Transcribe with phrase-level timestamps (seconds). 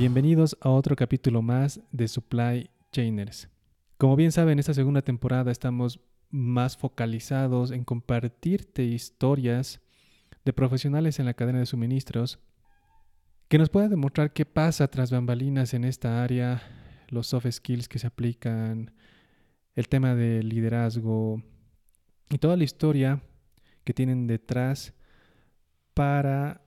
[0.00, 3.50] Bienvenidos a otro capítulo más de Supply Chainers.
[3.98, 6.00] Como bien saben, esta segunda temporada estamos
[6.30, 9.82] más focalizados en compartirte historias
[10.42, 12.38] de profesionales en la cadena de suministros
[13.48, 16.62] que nos puedan demostrar qué pasa tras bambalinas en esta área,
[17.08, 18.94] los soft skills que se aplican,
[19.74, 21.42] el tema del liderazgo
[22.30, 23.20] y toda la historia
[23.84, 24.94] que tienen detrás
[25.92, 26.62] para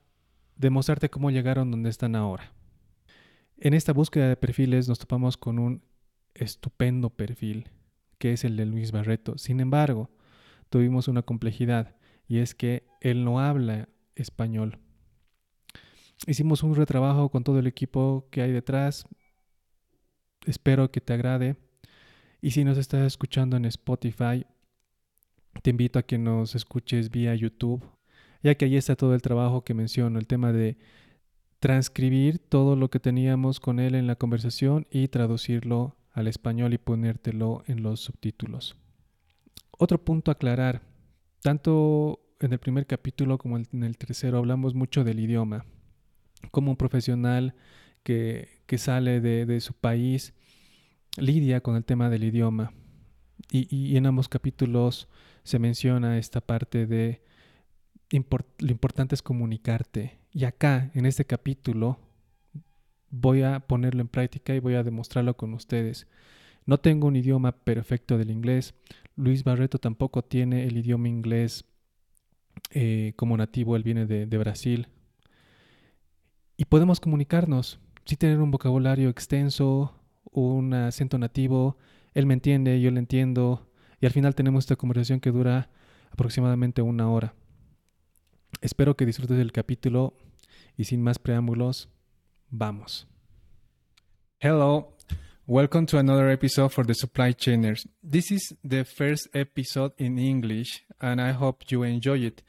[0.54, 2.53] demostrarte cómo llegaron donde están ahora.
[3.56, 5.82] En esta búsqueda de perfiles nos topamos con un
[6.34, 7.70] estupendo perfil,
[8.18, 9.38] que es el de Luis Barreto.
[9.38, 10.10] Sin embargo,
[10.70, 11.94] tuvimos una complejidad
[12.26, 14.78] y es que él no habla español.
[16.26, 19.06] Hicimos un retrabajo con todo el equipo que hay detrás.
[20.46, 21.56] Espero que te agrade.
[22.40, 24.46] Y si nos estás escuchando en Spotify,
[25.62, 27.84] te invito a que nos escuches vía YouTube,
[28.42, 30.76] ya que ahí está todo el trabajo que menciono, el tema de
[31.64, 36.78] transcribir todo lo que teníamos con él en la conversación y traducirlo al español y
[36.78, 38.76] ponértelo en los subtítulos.
[39.70, 40.82] Otro punto a aclarar,
[41.40, 45.64] tanto en el primer capítulo como en el tercero hablamos mucho del idioma.
[46.50, 47.54] Como un profesional
[48.02, 50.34] que, sale de, su país
[51.16, 52.74] lidia con el tema del idioma.
[53.50, 55.08] Y, en ambos capítulos
[55.44, 57.22] se menciona esta parte de
[58.10, 61.98] lo importante es comunicarte y acá, en este capítulo,
[63.10, 66.08] voy a ponerlo en práctica y voy a demostrarlo con ustedes.
[66.66, 68.74] No tengo un idioma perfecto del inglés.
[69.14, 71.66] Luis Barreto tampoco tiene el idioma inglés
[72.70, 73.76] eh, como nativo.
[73.76, 74.88] Él viene de, de, Brasil.
[76.56, 79.94] Y podemos comunicarnos, sin tener un vocabulario extenso,
[80.32, 81.78] un acento nativo.
[82.12, 83.70] Él me entiende, yo le entiendo.
[84.00, 85.70] Y al final tenemos esta conversación que dura
[86.10, 87.34] aproximadamente una hora.
[88.60, 90.14] Espero que disfrutes del capítulo
[90.76, 91.88] y sin más preámbulos,
[92.50, 93.06] vamos.
[94.40, 94.94] Hello,
[95.46, 97.88] welcome to another episode for the supply chainers.
[98.02, 102.42] This is the first episode in English and I hope you enjoy it.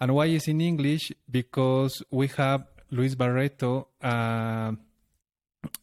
[0.00, 1.12] And why is in English?
[1.30, 4.72] Because we have Luiz Barreto uh,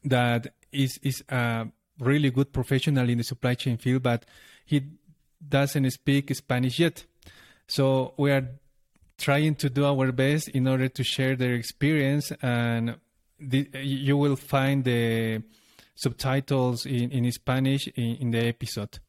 [0.03, 1.67] that is is a
[2.00, 4.25] really good professional in the supply chain field, but
[4.66, 4.81] he
[5.47, 7.05] doesn't speak Spanish yet.
[7.67, 8.47] So we are
[9.17, 12.97] trying to do our best in order to share their experience and
[13.39, 15.41] the, you will find the
[15.95, 18.99] subtitles in, in Spanish in, in the episode.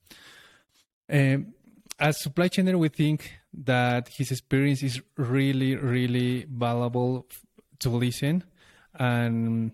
[1.10, 1.54] Um,
[1.98, 7.26] as supply chainer, we think that his experience is really, really valuable
[7.78, 8.44] to listen,
[8.94, 9.72] and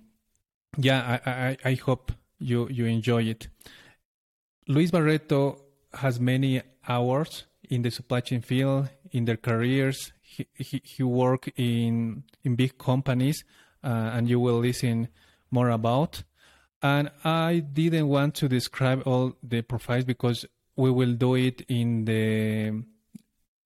[0.76, 3.49] yeah, I, I, I hope you you enjoy it.
[4.69, 5.62] Luiz Barreto
[5.94, 10.12] has many hours in the supply chain field in their careers
[10.54, 13.44] he, he, work in in big companies,
[13.84, 15.09] uh, and you will listen
[15.50, 16.22] more about.
[16.82, 22.04] And I didn't want to describe all the profiles because we will do it in
[22.04, 22.82] the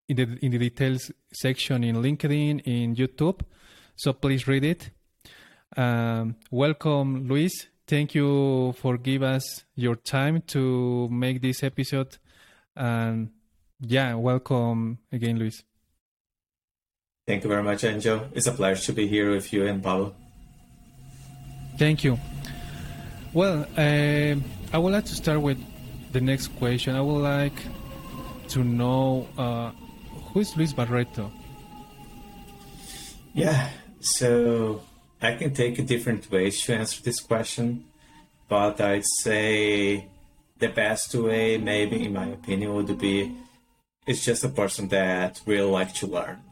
[0.09, 3.41] in the in the details section in LinkedIn in YouTube.
[3.97, 4.91] So please read it.
[5.77, 7.69] Um, welcome, Luiz.
[7.87, 12.17] Thank you for give us your time to make this episode.
[12.75, 13.31] And
[13.81, 15.65] yeah, welcome again, Luiz.
[17.27, 18.29] Thank you very much, Angel.
[18.35, 20.15] It's a pleasure to be here with you and Pablo.
[21.79, 22.19] Thank you.
[23.33, 24.37] Well, uh,
[24.73, 25.59] I would like to start with
[26.13, 26.95] the next question.
[26.95, 27.57] I would like
[28.49, 29.71] to know uh,
[30.33, 31.33] who is Luiz Barreto?
[33.33, 33.71] Yeah,
[34.01, 34.83] so
[35.23, 37.87] I can take different ways to answer this question,
[38.51, 40.09] but I'd say
[40.59, 43.35] the best way, maybe in my opinion, would be
[44.07, 46.43] it's just a person that really like to learn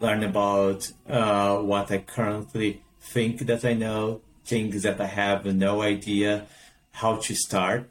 [0.00, 5.82] learn about uh, what I currently think that I know, things that I have no
[5.82, 6.46] idea
[6.92, 7.90] how to start.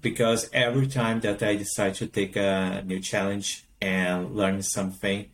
[0.00, 5.26] Because every time that I decide to take a new challenge and learn something,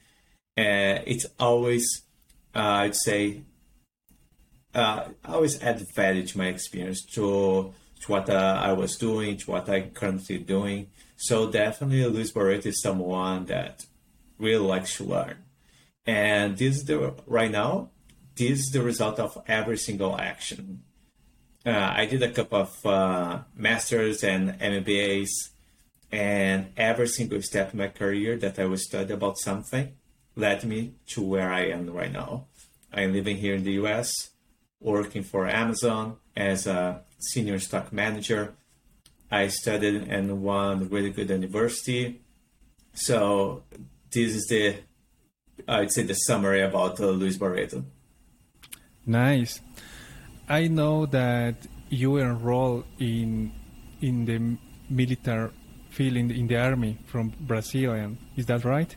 [0.58, 2.02] uh, it's always,
[2.54, 3.42] uh, I'd say,
[4.74, 9.50] uh, always add value to my experience, to, to what uh, I was doing, to
[9.52, 10.88] what I'm currently doing.
[11.16, 13.86] So definitely Luiz Barreto is someone that
[14.38, 15.45] really likes to learn.
[16.06, 17.90] And this is the right now,
[18.36, 20.82] this is the result of every single action.
[21.64, 25.30] Uh, I did a couple of uh, masters and MBAs,
[26.12, 29.94] and every single step in my career that I was studying about something
[30.36, 32.46] led me to where I am right now.
[32.92, 34.30] I'm living here in the US,
[34.80, 38.54] working for Amazon as a senior stock manager.
[39.30, 42.20] I studied in one really good university.
[42.94, 43.64] So
[44.12, 44.76] this is the
[45.68, 47.84] I'd say the summary about uh, Luiz Barreto.
[49.04, 49.60] Nice.
[50.48, 53.52] I know that you enrolled in
[54.00, 54.58] in the
[54.90, 55.50] military
[55.90, 58.94] field in, in the army from Brazil, and is that right?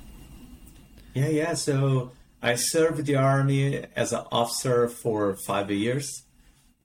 [1.13, 1.53] Yeah, yeah.
[1.53, 2.11] So
[2.41, 6.23] I served the army as an officer for five years.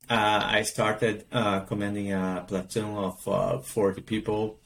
[0.08, 4.58] Uh, I started uh, commanding a platoon of uh, 40 people,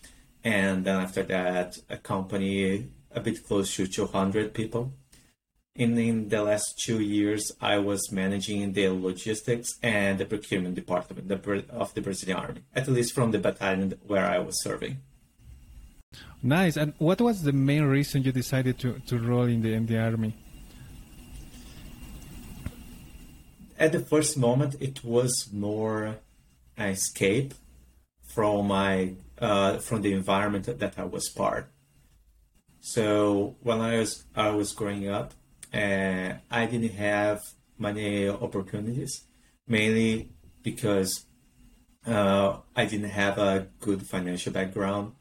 [0.42, 4.92] and then after that, a company a bit close to 200 people.
[5.74, 11.30] In, in the last two years, I was managing the logistics and the procurement department
[11.70, 14.98] of the Brazilian Army, at least from the battalion where I was serving.
[16.42, 16.76] Nice.
[16.76, 19.98] And what was the main reason you decided to, to roll in the in the
[19.98, 20.34] army?
[23.78, 26.16] At the first moment, it was more
[26.76, 27.54] an escape
[28.28, 31.70] from my uh, from the environment that I was part.
[32.80, 35.34] So when I was I was growing up,
[35.72, 37.42] uh, I didn't have
[37.78, 39.24] many opportunities,
[39.66, 40.30] mainly
[40.62, 41.26] because
[42.06, 45.12] uh, I didn't have a good financial background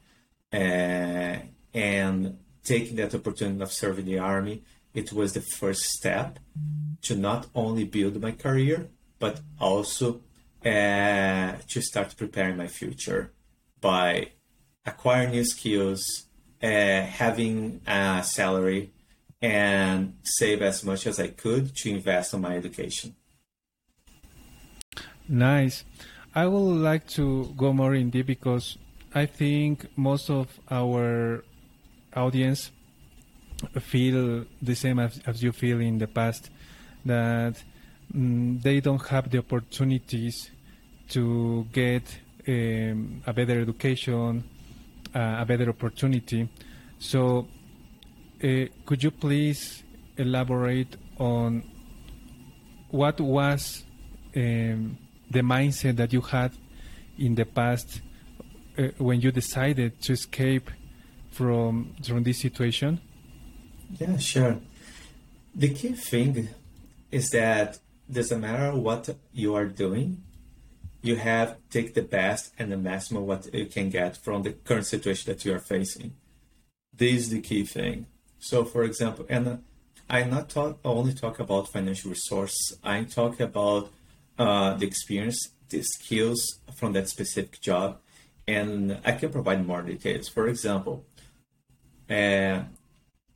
[0.52, 1.36] uh,
[1.74, 4.62] and taking that opportunity of serving the army,
[4.94, 6.38] it was the first step
[7.02, 8.88] to not only build my career,
[9.18, 10.20] but also
[10.64, 13.32] uh, to start preparing my future
[13.80, 14.32] by
[14.84, 16.26] acquiring new skills,
[16.62, 18.92] uh, having a salary,
[19.40, 23.14] and save as much as I could to invest on my education.
[25.28, 25.84] Nice.
[26.34, 28.78] I would like to go more in deep because
[29.14, 31.44] I think most of our
[32.14, 32.70] audience
[33.80, 36.50] feel the same as, as you feel in the past
[37.04, 37.62] that
[38.14, 40.50] mm, they don't have the opportunities
[41.10, 42.02] to get
[42.46, 44.44] um, a better education,
[45.14, 46.48] a better opportunity.
[46.98, 47.48] So,
[48.42, 49.82] uh, could you please
[50.16, 51.62] elaborate on
[52.90, 53.84] what was
[54.36, 54.98] um,
[55.30, 56.52] the mindset that you had
[57.18, 58.00] in the past
[58.78, 60.70] uh, when you decided to escape
[61.30, 63.00] from from this situation?
[63.98, 64.58] Yeah, sure.
[65.54, 66.48] The key thing
[67.10, 67.78] is that
[68.10, 70.22] doesn't matter what you are doing,
[71.02, 74.86] you have take the best and the maximum what you can get from the current
[74.86, 76.12] situation that you are facing.
[76.94, 78.06] This is the key thing.
[78.40, 79.62] So, for example, and
[80.10, 82.56] I not talk only talk about financial resource.
[82.82, 83.90] I talk about
[84.38, 87.98] uh, the experience, the skills from that specific job,
[88.46, 90.28] and I can provide more details.
[90.28, 91.04] For example,
[92.08, 92.62] uh,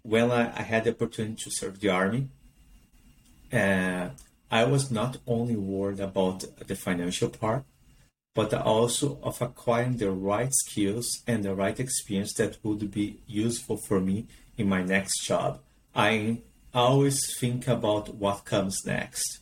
[0.02, 2.28] when I, I, had the opportunity to serve the army,
[3.52, 4.08] uh,
[4.52, 7.64] I was not only worried about the financial part,
[8.34, 13.78] but also of acquiring the right skills and the right experience that would be useful
[13.88, 14.26] for me
[14.56, 15.60] in my next job.
[15.94, 16.42] I
[16.74, 19.40] always think about what comes next.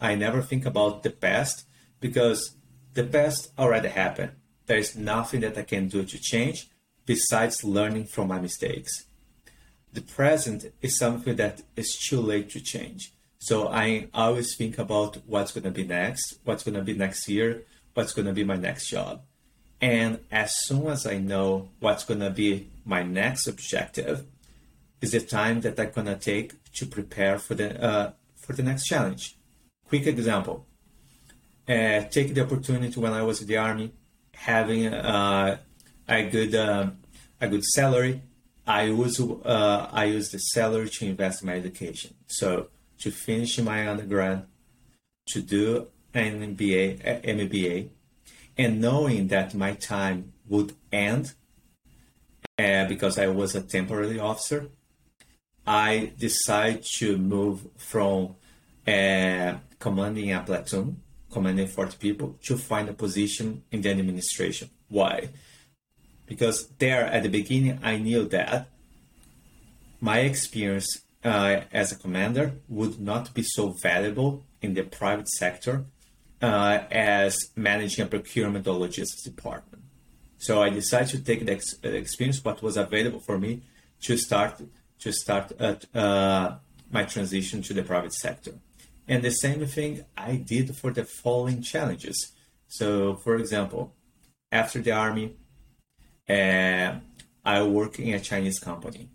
[0.00, 1.66] I never think about the past
[2.00, 2.56] because
[2.94, 4.32] the past already happened
[4.66, 6.68] there is nothing that I can do to change
[7.06, 9.04] besides learning from my mistakes.
[9.92, 13.12] The present is something that is too late to change.
[13.44, 17.28] So I always think about what's going to be next, what's going to be next
[17.28, 19.20] year, what's going to be my next job.
[19.82, 24.24] And as soon as I know what's going to be my next objective,
[25.02, 26.48] is the time that I'm going to take
[26.78, 29.36] to prepare for the uh, for the next challenge.
[29.88, 30.66] Quick example:
[31.68, 33.92] uh, take the opportunity when I was in the army
[34.32, 35.58] having uh,
[36.08, 36.86] a good uh,
[37.42, 38.22] a good salary,
[38.66, 42.14] I use uh, I use the salary to invest in my education.
[42.26, 42.68] So
[43.04, 44.46] to finish my undergrad,
[45.26, 47.88] to do an MBA, MBA,
[48.56, 51.34] and knowing that my time would end
[52.58, 54.70] uh, because I was a temporary officer,
[55.66, 58.36] I decided to move from
[58.88, 64.70] uh, commanding a platoon commanding 40 people to find a position in the administration.
[64.88, 65.28] Why?
[66.26, 68.68] Because there at the beginning, I knew that
[70.00, 75.86] my experience uh, as a commander would not be so valuable in the private sector
[76.42, 79.82] uh, as managing a procurement or logistics department.
[80.38, 83.62] So I decided to take the ex- experience, what was available for me,
[84.02, 84.60] to start
[85.00, 86.56] to start at, uh,
[86.90, 88.52] my transition to the private sector.
[89.06, 92.32] And the same thing I did for the following challenges.
[92.68, 93.94] So, for example,
[94.50, 95.36] after the army,
[96.28, 96.94] uh,
[97.44, 99.10] I work in a Chinese company.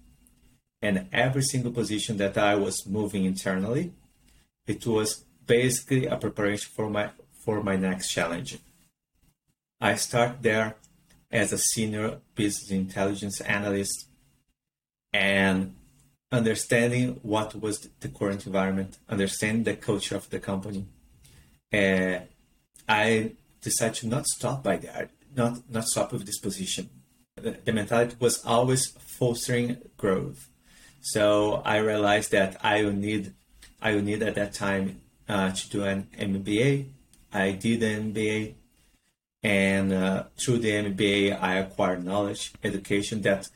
[0.82, 3.92] And every single position that I was moving internally,
[4.66, 7.10] it was basically a preparation for my
[7.44, 8.60] for my next challenge.
[9.82, 10.76] I start there
[11.32, 14.08] as a senior business intelligence analyst
[15.14, 15.76] and
[16.32, 20.86] understanding what was the current environment, understanding the culture of the company,
[21.74, 22.20] uh,
[22.88, 26.90] I decided to not stop by there, not not stop with this position.
[27.36, 30.50] The, the mentality was always fostering growth.
[31.02, 33.34] So I realized that I would need
[33.82, 36.90] I would need at that time uh, to do an MBA.
[37.32, 38.56] I did an MBA,
[39.44, 43.48] and uh, through the MBA, I acquired knowledge, education that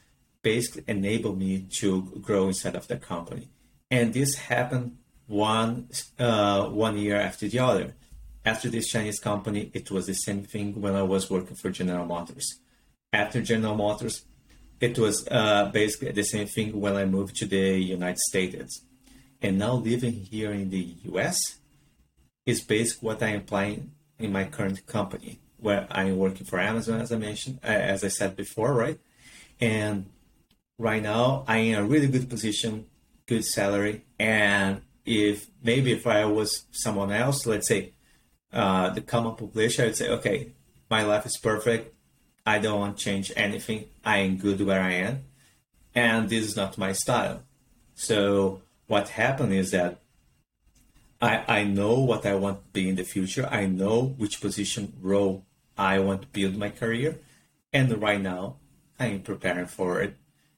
[0.41, 3.50] basically enabled me to grow inside of the company.
[3.89, 4.97] And this happened
[5.27, 7.95] one uh, one year after the other.
[8.45, 12.05] After this Chinese company, it was the same thing when I was working for General
[12.05, 12.59] Motors.
[13.13, 14.25] After General Motors,
[14.79, 18.81] it was uh, basically the same thing when I moved to the United States.
[19.41, 21.37] And now living here in the US
[22.45, 27.01] is basically what I am applying in my current company, where I'm working for Amazon,
[27.01, 28.99] as I mentioned, uh, as I said before, right?
[29.59, 30.05] And
[30.77, 32.85] right now I'm in a really good position,
[33.25, 37.93] good salary, and if maybe if I was someone else, let's say
[38.51, 40.51] uh, the common population, I would say, okay,
[40.89, 41.92] my life is perfect.
[42.45, 43.85] I don't want to change anything.
[44.03, 45.23] I am good where I am.
[45.95, 47.43] And this is not my style.
[47.95, 50.00] So what happened is that
[51.21, 53.47] I, I know what I want to be in the future.
[53.50, 55.45] I know which position role
[55.77, 57.19] I want to build my career.
[57.71, 58.57] And right now
[59.00, 60.17] I am preparing for it.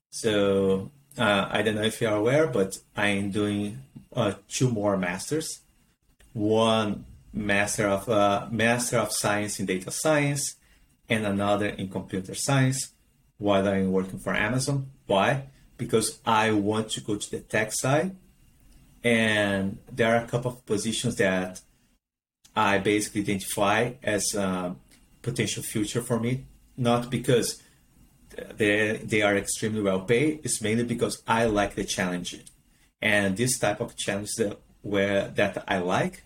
[0.10, 3.84] So uh, I don't know if you are aware, but I am doing
[4.16, 5.62] uh, two more masters.
[6.34, 10.56] One master of uh, master of science in data science,
[11.10, 12.92] and another in computer science.
[13.38, 15.48] While I'm working for Amazon, why?
[15.78, 18.16] Because I want to go to the tech side,
[19.04, 21.62] and there are a couple of positions that
[22.56, 24.76] I basically identify as a
[25.22, 26.46] potential future for me.
[26.78, 27.62] Not because
[28.58, 30.42] they they are extremely well paid.
[30.44, 32.40] It's mainly because I like the challenge,
[33.02, 36.24] and this type of challenge that where that I like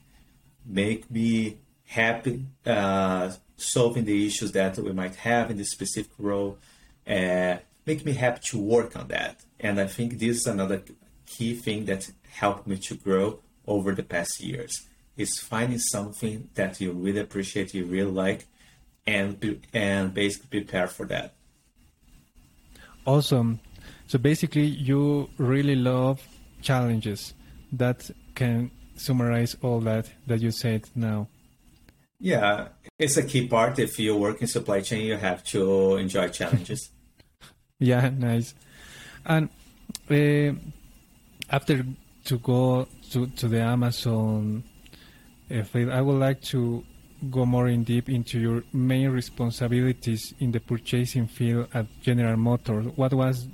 [0.65, 6.57] make me happy uh, solving the issues that we might have in this specific role.
[7.07, 10.83] Uh, make me happy to work on that, and I think this is another
[11.25, 14.87] key thing that helped me to grow over the past years.
[15.17, 18.47] Is finding something that you really appreciate, you really like,
[19.05, 21.33] and and basically prepare for that.
[23.05, 23.59] Awesome.
[24.07, 26.21] So basically, you really love
[26.61, 27.33] challenges.
[27.71, 31.27] That can summarize all that that you said now.
[32.19, 33.79] Yeah, it's a key part.
[33.79, 36.89] If you work in supply chain, you have to enjoy challenges.
[37.79, 38.53] yeah, nice.
[39.25, 39.49] And
[40.09, 40.53] uh,
[41.49, 41.85] after
[42.25, 44.63] to go to, to the Amazon
[45.49, 46.83] if I would like to
[47.29, 52.85] go more in deep into your main responsibilities in the purchasing field at General Motors.
[52.95, 53.47] What was,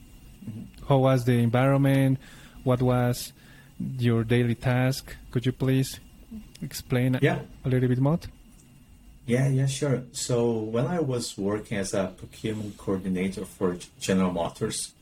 [0.87, 2.19] how was the environment?
[2.63, 3.33] What was
[3.97, 5.15] your daily task?
[5.31, 5.99] Could you please
[6.61, 7.39] explain yeah.
[7.63, 8.19] a, a little bit more?
[9.25, 10.03] Yeah, yeah, sure.
[10.11, 14.93] So when I was working as a procurement coordinator for General Motors,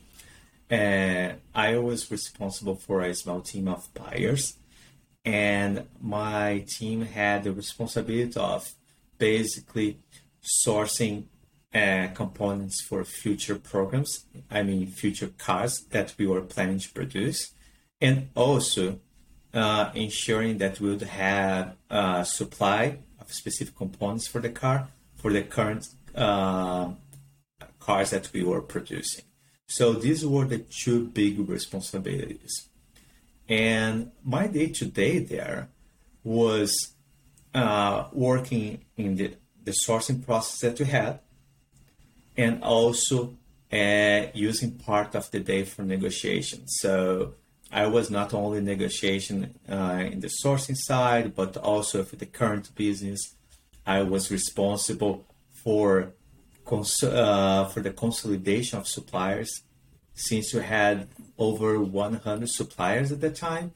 [0.70, 4.56] uh, I was responsible for a small team of buyers
[5.24, 8.72] and my team had the responsibility of
[9.18, 9.98] basically
[10.42, 11.24] sourcing
[11.74, 17.52] uh, components for future programs i mean future cars that we were planning to produce
[18.00, 19.00] and also
[19.54, 25.32] uh, ensuring that we would have a supply of specific components for the car for
[25.32, 26.90] the current uh,
[27.78, 29.24] cars that we were producing
[29.66, 32.68] so these were the two big responsibilities
[33.48, 35.68] and my day to day there
[36.22, 36.94] was
[37.54, 41.20] uh, working in the, the sourcing process that we had
[42.36, 43.36] and also
[43.72, 46.66] uh, using part of the day for negotiation.
[46.66, 47.34] So
[47.72, 52.74] I was not only negotiation uh, in the sourcing side, but also for the current
[52.74, 53.34] business.
[53.86, 56.12] I was responsible for
[56.64, 59.62] cons- uh, for the consolidation of suppliers
[60.14, 63.72] since we had over 100 suppliers at that time,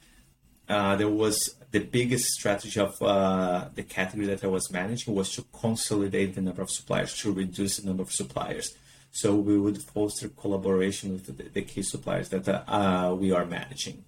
[0.68, 5.32] uh, there was the biggest strategy of uh, the category that I was managing was
[5.34, 8.74] to consolidate the number of suppliers, to reduce the number of suppliers.
[9.10, 14.04] So we would foster collaboration with the, the key suppliers that uh, we are managing.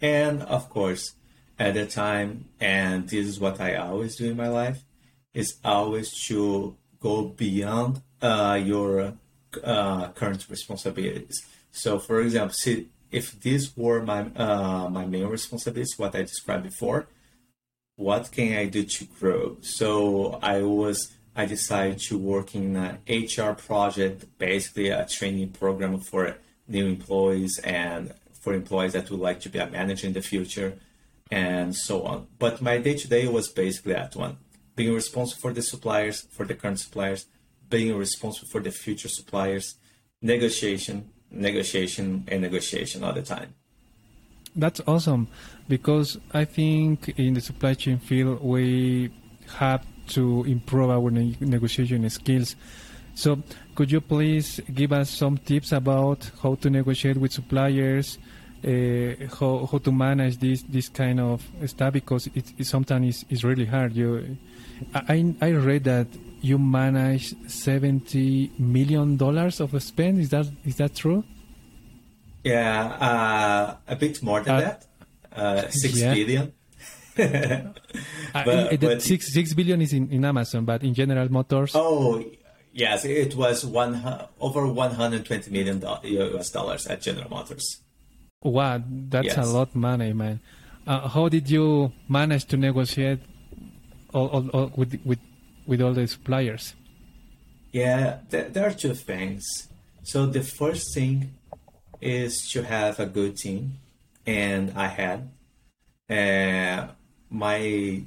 [0.00, 1.14] And of course,
[1.58, 4.82] at the time, and this is what I always do in my life,
[5.34, 9.14] is always to go beyond uh, your
[9.62, 11.42] uh, current responsibilities.
[11.70, 16.64] So, for example, see, if these were my uh, my main responsibilities, what I described
[16.64, 17.08] before,
[17.96, 19.56] what can I do to grow?
[19.60, 26.00] So I was I decided to work in an HR project, basically a training program
[26.00, 30.22] for new employees and for employees that would like to be a manager in the
[30.22, 30.78] future.
[31.30, 32.26] and so on.
[32.38, 34.38] But my day to day was basically that one
[34.76, 37.26] being responsible for the suppliers, for the current suppliers,
[37.68, 39.74] being responsible for the future suppliers,
[40.22, 43.54] negotiation, negotiation, and negotiation all the time.
[44.56, 45.28] That's awesome
[45.68, 49.12] because I think in the supply chain field we
[49.58, 52.56] have to improve our ne- negotiation skills.
[53.14, 53.42] So,
[53.74, 58.18] could you please give us some tips about how to negotiate with suppliers,
[58.64, 61.92] uh, how, how to manage this this kind of stuff?
[61.92, 63.94] Because it, it sometimes is really hard.
[63.94, 64.36] You,
[64.94, 66.06] I I read that
[66.40, 70.20] you manage seventy million dollars of spend.
[70.20, 71.24] Is that is that true?
[72.44, 74.86] Yeah, uh, a bit more than uh, that.
[75.32, 76.14] Uh, six yeah.
[76.14, 76.52] billion.
[78.32, 81.72] Uh, but, but six six billion is in, in Amazon, but in General Motors.
[81.74, 82.24] Oh,
[82.72, 84.00] yes, it was one
[84.38, 87.80] over one hundred twenty million US dollars at General Motors.
[88.42, 89.36] Wow, that's yes.
[89.36, 90.40] a lot of money, man.
[90.86, 93.18] Uh, how did you manage to negotiate
[94.14, 95.18] all, all, all, with with
[95.66, 96.74] with all the suppliers?
[97.72, 99.44] Yeah, there, there are two things.
[100.04, 101.34] So the first thing
[102.00, 103.78] is to have a good team,
[104.24, 105.30] and I had.
[106.08, 106.94] Uh,
[107.30, 108.02] my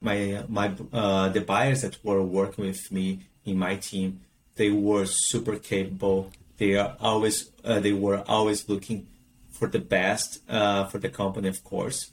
[0.00, 4.20] my my uh, the buyers that were working with me in my team,
[4.56, 6.30] they were super capable.
[6.58, 9.06] They are always uh, they were always looking
[9.50, 12.12] for the best uh, for the company, of course.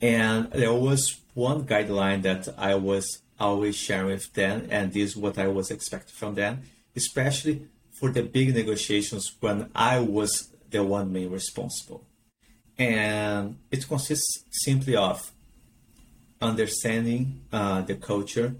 [0.00, 5.16] And there was one guideline that I was always sharing with them, and this is
[5.16, 6.62] what I was expecting from them,
[6.94, 12.04] especially for the big negotiations when I was the one main responsible.
[12.78, 15.32] And it consists simply of
[16.40, 18.54] understanding uh, the culture,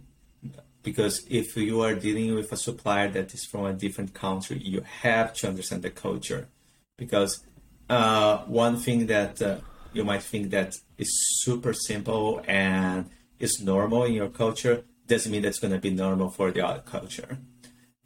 [0.83, 4.83] because if you are dealing with a supplier that is from a different country, you
[5.03, 6.49] have to understand the culture.
[6.97, 7.45] Because
[7.91, 9.59] uh, one thing that uh,
[9.93, 11.11] you might think that is
[11.43, 16.31] super simple and is normal in your culture doesn't mean that's going to be normal
[16.31, 17.39] for the other culture.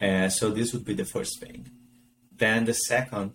[0.01, 1.71] Uh, so this would be the first thing.
[2.35, 3.33] Then the second,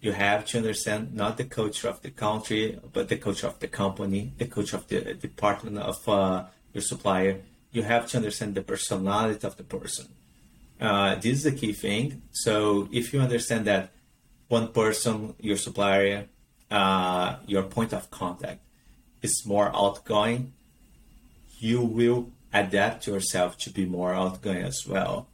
[0.00, 3.68] you have to understand not the culture of the country, but the culture of the
[3.68, 7.40] company, the culture of the department of uh, your supplier.
[7.72, 10.06] You have to understand the personality of the person.
[10.80, 12.22] Uh, this is a key thing.
[12.30, 13.90] So if you understand that
[14.46, 16.26] one person, your supplier,
[16.70, 18.60] uh, your point of contact,
[19.20, 20.52] is more outgoing,
[21.58, 25.28] you will adapt yourself to be more outgoing as well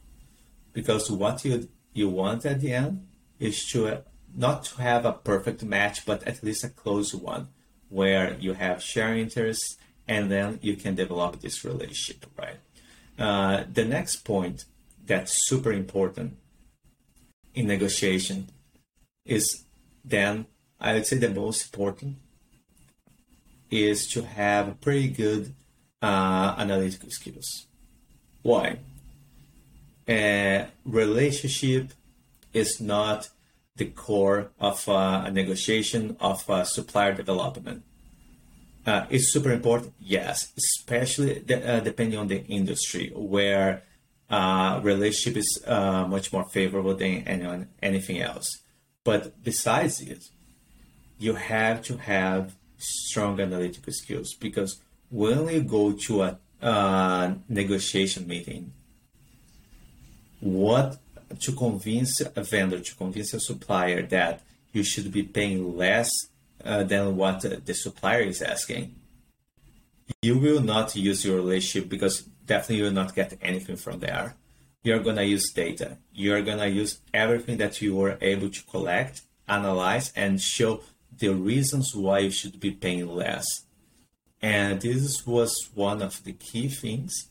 [0.75, 3.07] because what you you want at the end
[3.39, 4.03] is to
[4.35, 7.47] not to have a perfect match, but at least a close one
[7.89, 12.57] where you have sharing interests and then you can develop this relationship, right?
[13.17, 14.65] Uh, the next point
[15.05, 16.37] that's super important
[17.53, 18.49] in negotiation
[19.25, 19.63] is
[20.03, 20.45] then
[20.79, 22.17] I would say the most important
[23.71, 25.55] is to have pretty good
[26.01, 27.67] uh, analytical skills.
[28.41, 28.79] Why?
[30.07, 31.91] a relationship
[32.53, 33.29] is not
[33.75, 37.83] the core of uh, a negotiation of uh, supplier development.
[38.85, 43.81] Uh, it's super important, yes, especially de- depending on the industry where
[44.81, 48.47] relationship is much more favorable than anything else.
[49.03, 50.23] But besides it,
[51.17, 58.71] you have to have strong analytical skills because when you go to a negotiation meeting,
[60.39, 60.97] what
[61.39, 64.41] to convince a vendor, to convince a supplier that
[64.73, 66.09] you should be paying less
[66.63, 68.95] uh, than what the supplier is asking,
[70.21, 74.35] you will not use your relationship because definitely you will not get anything from there.
[74.83, 75.97] You're going to use data.
[76.13, 80.81] You're going to use everything that you were able to collect, analyze, and show
[81.17, 83.47] the reasons why you should be paying less.
[84.41, 87.29] And this was one of the key things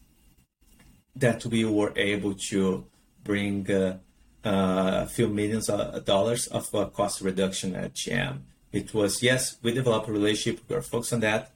[1.15, 2.87] that we were able to
[3.25, 3.99] bring uh,
[4.45, 8.41] uh, a few millions of dollars of uh, cost reduction at GM.
[8.73, 11.53] It was, yes, we developed a relationship, we are focused on that,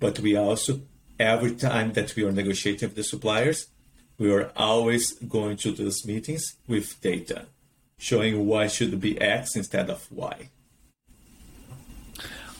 [0.00, 0.80] but we also,
[1.18, 3.68] every time that we are negotiating with the suppliers,
[4.18, 7.46] we are always going to those meetings with data,
[7.98, 10.50] showing why should be X instead of Y.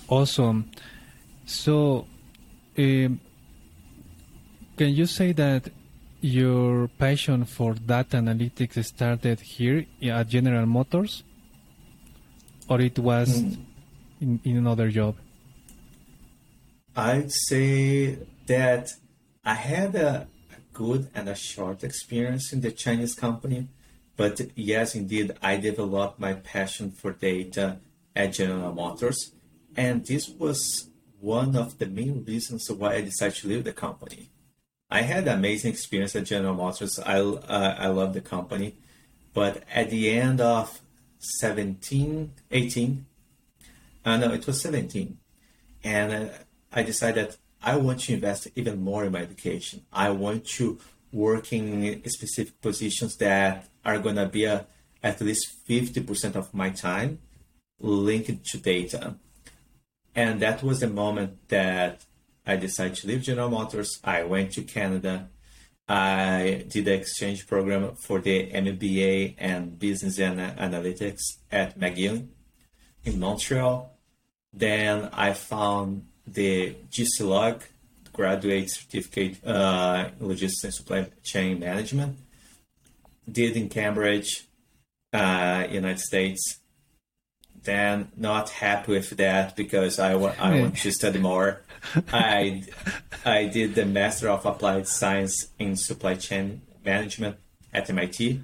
[0.09, 0.71] Awesome.
[1.47, 2.07] So,
[2.79, 3.21] um,
[4.77, 5.71] can you say that
[6.21, 11.23] your passion for data analytics started here at General Motors,
[12.69, 13.65] or it was mm.
[14.21, 15.17] in, in another job?
[16.97, 18.91] I'd say that
[19.45, 23.69] I had a, a good and a short experience in the Chinese company,
[24.17, 27.79] but yes, indeed, I developed my passion for data
[28.17, 29.33] at General Motors.
[29.77, 34.31] And this was one of the main reasons why I decided to leave the company.
[34.91, 36.99] I had an amazing experience at General Motors.
[36.99, 38.77] I, uh, I love the company.
[39.35, 40.81] But at the end of
[41.19, 43.07] 17, 18,
[44.05, 45.19] uh, no, it was 17.
[45.85, 46.29] And uh,
[46.73, 49.85] I decided I want to invest even more in my education.
[49.93, 50.79] I want to
[51.13, 54.67] work in specific positions that are going to be a,
[55.03, 57.19] at least 50% of my time
[57.81, 59.17] linked to data.
[60.15, 62.05] And that was the moment that
[62.49, 64.01] I decided to leave General Motors.
[64.03, 65.29] I went to Canada.
[65.87, 71.21] I did the exchange program for the MBA and Business and Analytics
[71.53, 72.27] at McGill
[73.05, 73.93] in Montreal.
[74.53, 77.63] Then I found the GCLOG
[78.15, 82.19] graduate certificate uh, in logistics and supply chain management.
[83.31, 84.47] Did in Cambridge,
[85.13, 86.61] uh, United States.
[87.63, 91.61] Then not happy with that because I, I want to study more.
[92.13, 92.63] I
[93.25, 97.37] I did the Master of Applied Science in Supply Chain Management
[97.73, 98.41] at MIT.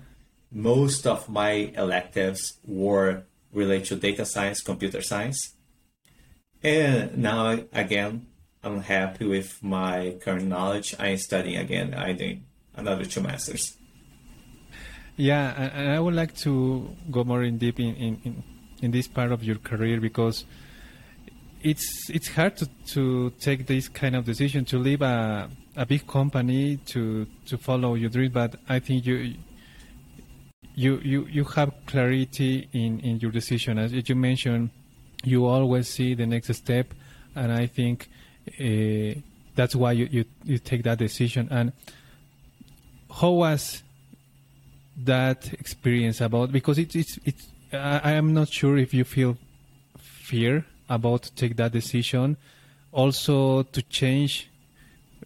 [0.50, 5.54] Most of my electives were related to data science, computer science.
[6.62, 8.26] And now again,
[8.62, 10.94] I'm happy with my current knowledge.
[10.98, 11.94] I'm studying again.
[11.94, 12.42] I did
[12.74, 13.76] another two masters.
[15.16, 18.42] Yeah, and I would like to go more in deep in, in,
[18.82, 20.44] in this part of your career because
[21.64, 26.06] it's it's hard to, to take this kind of decision to leave a, a big
[26.06, 29.34] company to to follow your dream but I think you
[30.76, 33.78] you you, you have clarity in, in your decision.
[33.78, 34.70] As you mentioned
[35.24, 36.92] you always see the next step
[37.34, 38.08] and I think
[38.60, 39.18] uh,
[39.54, 41.48] that's why you, you, you take that decision.
[41.50, 41.72] And
[43.10, 43.82] how was
[44.96, 49.38] that experience about because it's it's it's I, I am not sure if you feel
[49.98, 52.36] fear about to take that decision
[52.92, 54.50] also to change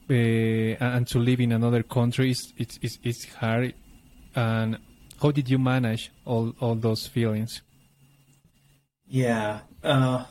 [0.08, 3.74] uh, and to live in another country is it's, it's, it's hard.
[4.34, 4.78] And
[5.20, 7.62] how did you manage all, all those feelings?
[9.06, 10.24] Yeah uh,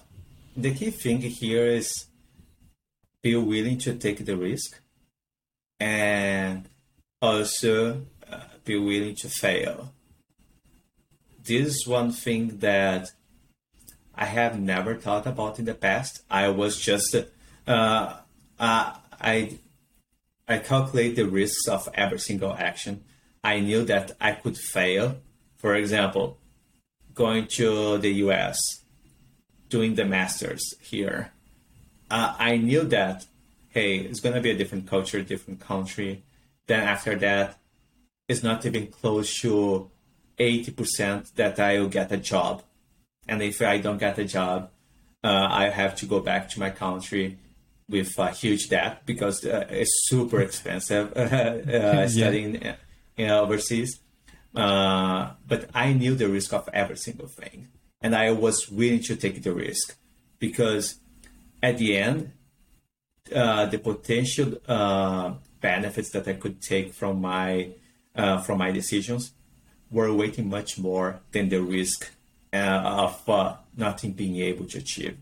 [0.55, 2.07] the key thing here is
[3.21, 4.81] be willing to take the risk
[5.79, 6.67] and
[7.21, 9.93] also uh, be willing to fail.
[11.43, 13.11] This is one thing that
[14.17, 16.23] I have never thought about in the past.
[16.30, 18.13] I was just uh,
[18.60, 19.60] uh, I
[20.47, 23.03] I calculate the risks of every single action.
[23.43, 25.17] I knew that I could fail.
[25.58, 26.38] For example,
[27.13, 28.58] going to the U.S.,
[29.69, 31.32] doing the masters here.
[32.10, 33.25] Uh, I knew that
[33.69, 36.23] hey, it's gonna be a different culture, different country.
[36.65, 37.60] Then after that,
[38.27, 39.91] it's not even close to
[40.39, 42.63] 80% that I will get a job.
[43.27, 44.69] And if I don't get the job,
[45.23, 47.37] uh, I have to go back to my country
[47.89, 52.61] with a huge debt because uh, it's super expensive uh, studying
[53.17, 53.39] yeah.
[53.39, 53.99] overseas.
[54.55, 57.67] Uh, but I knew the risk of every single thing.
[58.01, 59.95] And I was willing to take the risk
[60.39, 60.99] because
[61.61, 62.31] at the end,
[63.35, 67.71] uh, the potential uh, benefits that I could take from my
[68.43, 69.31] from my decisions
[69.91, 72.16] were weighting much more than the risk uh,
[72.53, 75.17] of uh, nothing being able to achieve.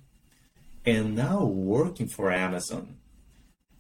[0.85, 2.97] And now working for Amazon,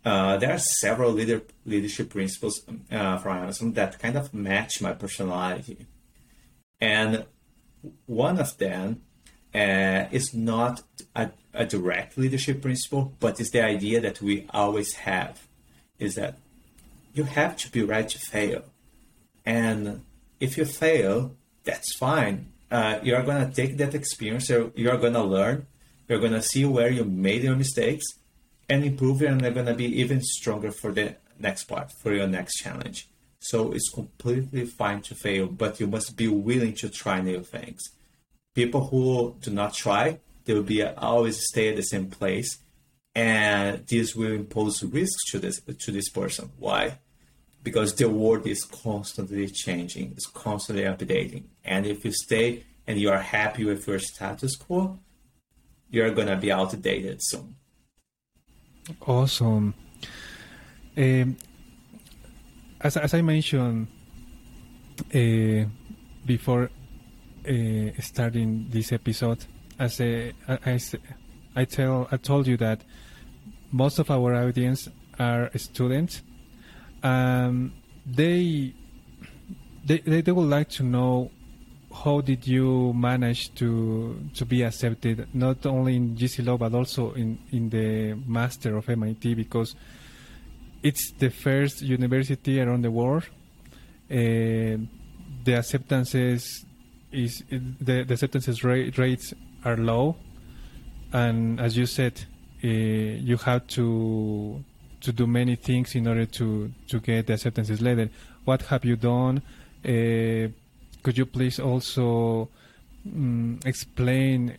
[0.03, 4.93] uh, there are several leader, leadership principles uh, for Amazon that kind of match my
[4.93, 5.85] personality.
[6.79, 7.25] And
[8.05, 9.01] one of them
[9.53, 10.83] uh, is not
[11.15, 15.47] a, a direct leadership principle, but it's the idea that we always have
[15.97, 16.37] is that
[17.13, 18.63] you have to be ready to fail.
[19.45, 20.03] And
[20.39, 22.51] if you fail, that's fine.
[22.71, 25.67] Uh, you're going to take that experience, you're going to learn,
[26.07, 28.05] you're going to see where you made your mistakes
[28.67, 32.13] and improve it, and they're going to be even stronger for the next part, for
[32.13, 33.07] your next challenge.
[33.39, 37.81] So it's completely fine to fail, but you must be willing to try new things.
[38.55, 42.57] People who do not try, they will be always stay at the same place,
[43.13, 46.51] and this will impose risks to this to this person.
[46.57, 46.99] Why?
[47.65, 51.45] Because the world is constantly changing, it's constantly updating.
[51.65, 54.99] And if you stay and you are happy with your status quo,
[55.89, 57.55] you're gonna be outdated soon.
[59.01, 59.73] Awesome.
[60.95, 61.37] Um,
[62.79, 63.87] as, as I mentioned
[65.13, 65.67] uh,
[66.23, 66.69] before
[67.49, 69.43] uh, starting this episode,
[69.79, 70.79] as a, I, I,
[71.55, 72.83] I tell I told you that
[73.71, 76.21] most of our audience are students
[77.05, 77.71] um,
[78.05, 78.73] they,
[79.85, 81.31] they they would like to know
[82.03, 87.37] how did you manage to to be accepted not only in GCLOG but also in
[87.51, 89.75] in the master of MIT because
[90.81, 93.23] it's the first university around the world.
[94.09, 94.77] Uh,
[95.43, 96.65] the acceptances
[97.11, 100.15] is the, the acceptances rate, rates are low,
[101.13, 102.25] and as you said,
[102.63, 104.63] uh, you have to
[105.05, 108.09] to do many things in order to to get the acceptances letter.
[108.43, 109.41] What have you done?
[109.83, 110.49] Uh,
[111.03, 112.49] could you please also
[113.05, 114.57] um, explain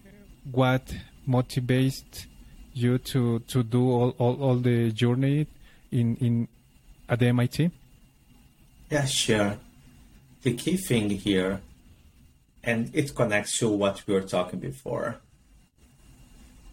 [0.52, 0.94] what
[1.28, 2.26] motivates
[2.72, 5.46] you to, to do all, all, all the journey
[5.90, 6.48] in, in
[7.08, 7.70] at the MIT?
[8.90, 9.58] Yeah, sure.
[10.42, 11.60] The key thing here,
[12.62, 15.18] and it connects to what we were talking before.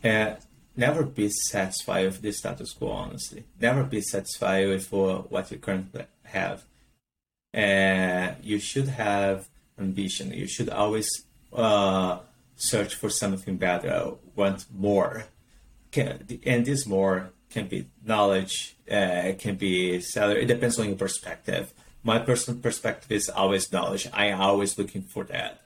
[0.03, 0.35] Uh,
[0.75, 3.45] never be satisfied with the status quo, honestly.
[3.59, 6.65] Never be satisfied with uh, what you currently have.
[7.53, 9.47] Uh, you should have
[9.79, 10.33] ambition.
[10.33, 11.09] You should always
[11.51, 12.19] uh,
[12.55, 15.25] search for something better, want more.
[15.91, 20.43] Can, and this more can be knowledge, uh, can be salary.
[20.43, 21.71] It depends on your perspective.
[22.03, 24.07] My personal perspective is always knowledge.
[24.11, 25.61] I am always looking for that.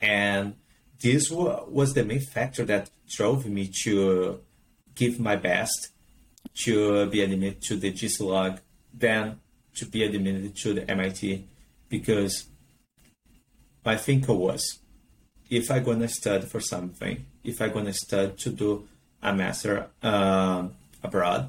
[0.00, 0.54] And
[1.00, 4.40] this was the main factor that drove me to
[4.98, 5.90] give my best
[6.64, 8.58] to be admitted to the GCLog,
[8.92, 9.38] then
[9.76, 11.46] to be admitted to the MIT,
[11.88, 12.46] because
[13.84, 14.80] my thinking was
[15.48, 18.88] if I'm gonna study for something, if I'm gonna study to do
[19.22, 20.68] a master uh,
[21.02, 21.48] abroad,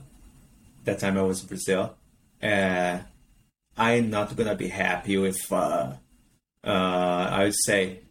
[0.86, 1.96] that time I was in Brazil,
[2.42, 3.00] uh,
[3.78, 5.94] I'm not gonna be happy with, uh,
[6.64, 8.02] uh, I would say,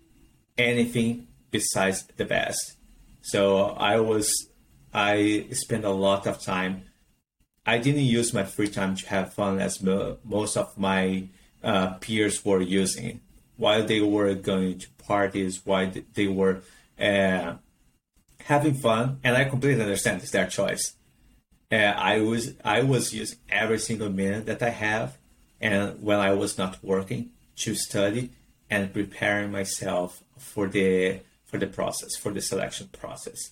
[0.57, 2.77] anything besides the best.
[3.23, 4.48] So I was,
[4.93, 6.85] I spent a lot of time.
[7.67, 11.29] I didn't use my free time to have fun as mo- most of my
[11.63, 13.21] uh, peers were using
[13.57, 16.63] while they were going to parties, while they were
[16.99, 17.55] uh,
[18.45, 20.95] having fun, and I completely understand it's their choice.
[21.71, 25.19] Uh, I was I was using every single minute that I have,
[25.61, 28.31] and when I was not working, to study
[28.71, 33.51] and preparing myself for the for the process, for the selection process.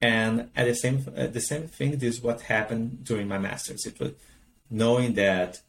[0.00, 3.86] And at the same uh, the same thing, this is what happened during my masters.
[3.86, 4.12] It was
[4.70, 5.60] knowing that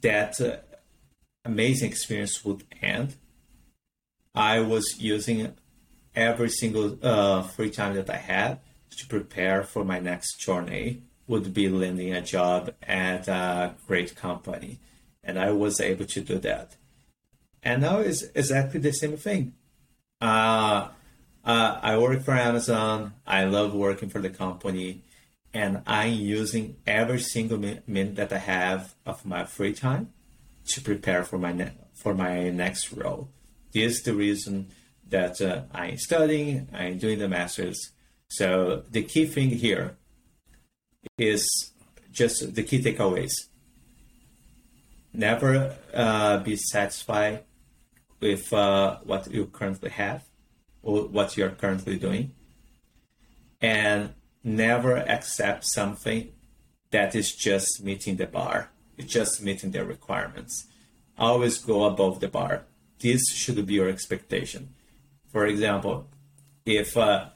[0.00, 0.56] that uh,
[1.44, 3.16] amazing experience would end,
[4.34, 5.54] I was using
[6.14, 8.60] every single uh, free time that I had
[8.96, 14.78] to prepare for my next journey would be landing a job at a great company.
[15.22, 16.76] And I was able to do that.
[17.62, 19.54] And now it's exactly the same thing.
[20.20, 20.88] Uh,
[21.44, 23.12] uh, I work for Amazon.
[23.26, 25.02] I love working for the company.
[25.52, 30.12] And I'm using every single minute that I have of my free time
[30.68, 33.28] to prepare for my ne- for my next role.
[33.72, 34.68] This is the reason
[35.08, 37.92] that uh, I'm studying, I'm doing the masters.
[38.28, 39.96] So the key thing here
[41.18, 41.46] is
[42.10, 43.34] just the key takeaways.
[45.12, 47.44] Never uh, be satisfied
[48.18, 50.24] with uh, what you currently have
[50.84, 52.32] what you're currently doing,
[53.60, 56.32] and never accept something
[56.90, 60.66] that is just meeting the bar it's just meeting the requirements.
[61.18, 62.66] Always go above the bar.
[63.00, 64.74] This should be your expectation.
[65.30, 66.08] For example,
[66.64, 67.30] if uh,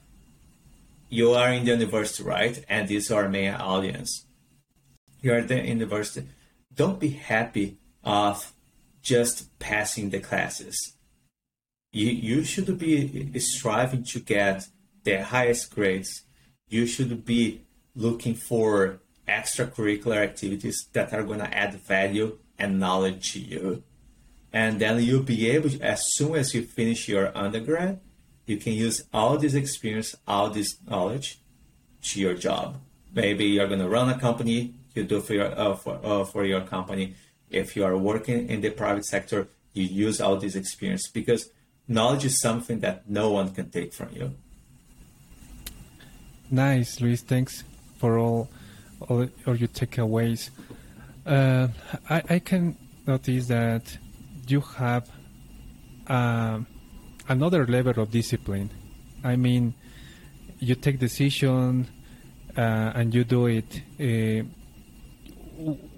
[1.09, 4.27] you are in the university, right, and this is our main audience,
[5.21, 6.29] you are the university,
[6.73, 8.53] don't be happy of
[9.03, 10.95] just passing the classes.
[11.93, 14.67] You, you should be striving to get
[15.05, 16.23] the highest grades.
[16.69, 17.63] You should be
[17.95, 23.83] looking for extracurricular activities that are going to add value and knowledge to you.
[24.53, 28.01] And then you'll be able to, as soon as you finish your undergrad,
[28.47, 31.41] you can use all this experience, all this knowledge
[32.03, 32.81] to your job.
[33.15, 36.45] Maybe you're going to run a company, you do for your, uh, for, uh, for
[36.45, 37.15] your company.
[37.51, 41.51] If you are working in the private sector, you use all this experience because
[41.89, 44.35] knowledge is something that no one can take from you.
[46.51, 47.23] Nice, Luiz.
[47.23, 47.65] Thanks
[47.99, 48.49] for all
[49.01, 50.51] or, or your takeaways.
[51.27, 51.69] Uh,
[52.09, 53.99] I, I can notice that
[54.47, 55.11] you have
[56.07, 56.61] uh,
[57.29, 58.71] another level of discipline.
[59.23, 59.75] I mean,
[60.59, 61.89] you take decision
[62.57, 63.83] uh, and you do it.
[64.01, 64.47] Uh,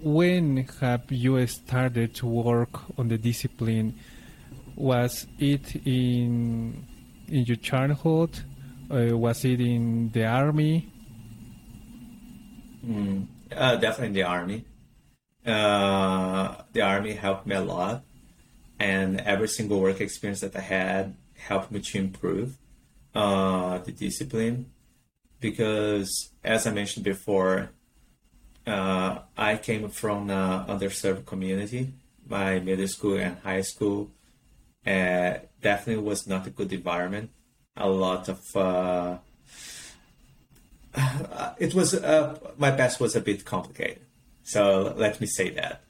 [0.01, 3.97] when have you started to work on the discipline?
[4.81, 6.87] Was it in
[7.27, 8.39] in your childhood?
[8.89, 10.91] Uh, was it in the army?
[12.83, 14.65] Mm, uh, definitely the army.
[15.45, 18.03] Uh, the army helped me a lot,
[18.79, 22.57] and every single work experience that I had helped me to improve
[23.13, 24.71] uh, the discipline.
[25.39, 26.09] Because,
[26.43, 27.69] as I mentioned before,
[28.65, 31.93] uh, I came from an underserved community.
[32.27, 34.09] My middle school and high school
[34.85, 37.29] uh, definitely was not a good environment.
[37.77, 39.17] A lot of uh,
[41.59, 44.01] it was uh, my past was a bit complicated,
[44.43, 45.81] so let me say that.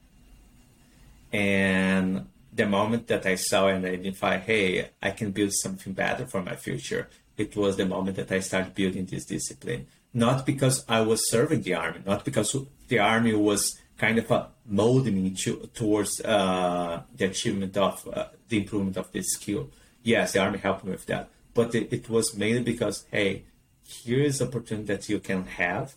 [1.32, 6.42] And the moment that I saw and identified, hey, I can build something better for
[6.42, 9.86] my future, it was the moment that I started building this discipline.
[10.12, 12.54] Not because I was serving the army, not because
[12.88, 18.26] the army was kind of uh, molding me to, towards uh, the achievement of uh,
[18.48, 19.70] the improvement of this skill.
[20.02, 23.44] Yes, the army helped me with that, but it, it was mainly because, hey,
[23.84, 25.94] here is opportunity that you can have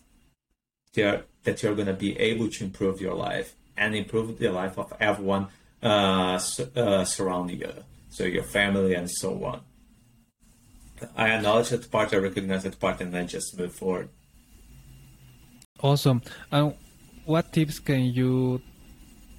[0.94, 4.78] there that you're going to be able to improve your life and improve the life
[4.78, 5.48] of everyone
[5.82, 6.38] uh,
[6.76, 7.72] uh, surrounding you,
[8.08, 9.60] so your family and so on.
[11.16, 14.08] I acknowledge that part, I recognize that part, and I just move forward.
[15.80, 16.22] Awesome.
[17.26, 18.60] What tips can you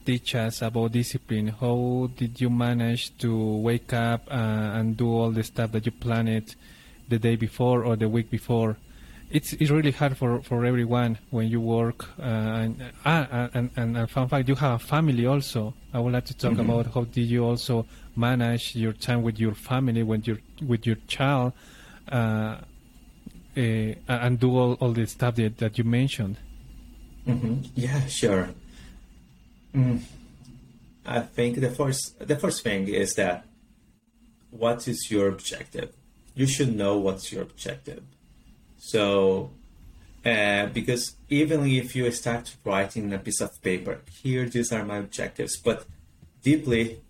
[0.05, 1.47] teach us about discipline?
[1.47, 5.91] How did you manage to wake up uh, and do all the stuff that you
[5.91, 6.55] planned
[7.09, 8.77] the day before or the week before?
[9.29, 12.05] it's it's really hard for, for everyone when you work.
[12.19, 15.73] Uh, and, ah, and, and and fun fact, you have a family also.
[15.93, 16.69] I would like to talk mm-hmm.
[16.69, 20.97] about how did you also manage your time with your family when you with your
[21.07, 21.53] child,
[22.11, 26.37] uh, uh, and do all, all the stuff that, that you mentioned.
[27.27, 27.63] Mm-hmm.
[27.75, 28.49] Yeah, sure.
[29.75, 30.01] Mm.
[31.05, 33.45] I think the first the first thing is that
[34.51, 35.93] what is your objective?
[36.35, 38.03] You should know what's your objective
[38.77, 39.51] so,
[40.25, 44.97] uh, because even if you start writing a piece of paper, here, these are my
[44.97, 45.85] objectives, but
[46.43, 47.01] deeply,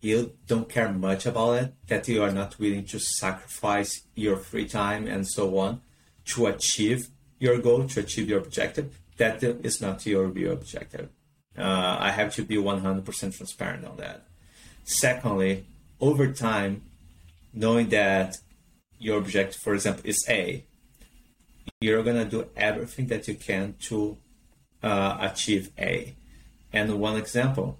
[0.00, 4.68] you don't care much about it, that you are not willing to sacrifice your free
[4.68, 5.80] time and so on
[6.26, 7.08] to achieve
[7.38, 11.08] your goal, to achieve your objective, that is not your real objective.
[11.56, 14.26] Uh, I have to be 100% transparent on that.
[14.84, 15.66] Secondly,
[16.00, 16.82] over time,
[17.52, 18.36] knowing that
[18.98, 20.64] your objective, for example, is A,
[21.80, 24.18] you're going to do everything that you can to
[24.82, 26.14] uh, achieve A.
[26.72, 27.78] And one example,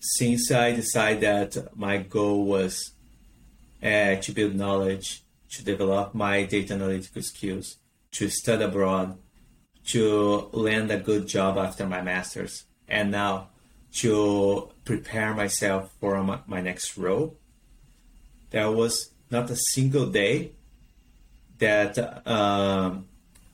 [0.00, 2.92] since I decided that my goal was
[3.82, 7.76] uh, to build knowledge, to develop my data analytical skills,
[8.12, 9.18] to study abroad,
[9.88, 13.48] to land a good job after my master's, and now
[13.92, 17.36] to prepare myself for my, my next role,
[18.50, 20.52] there was not a single day
[21.58, 23.06] that um,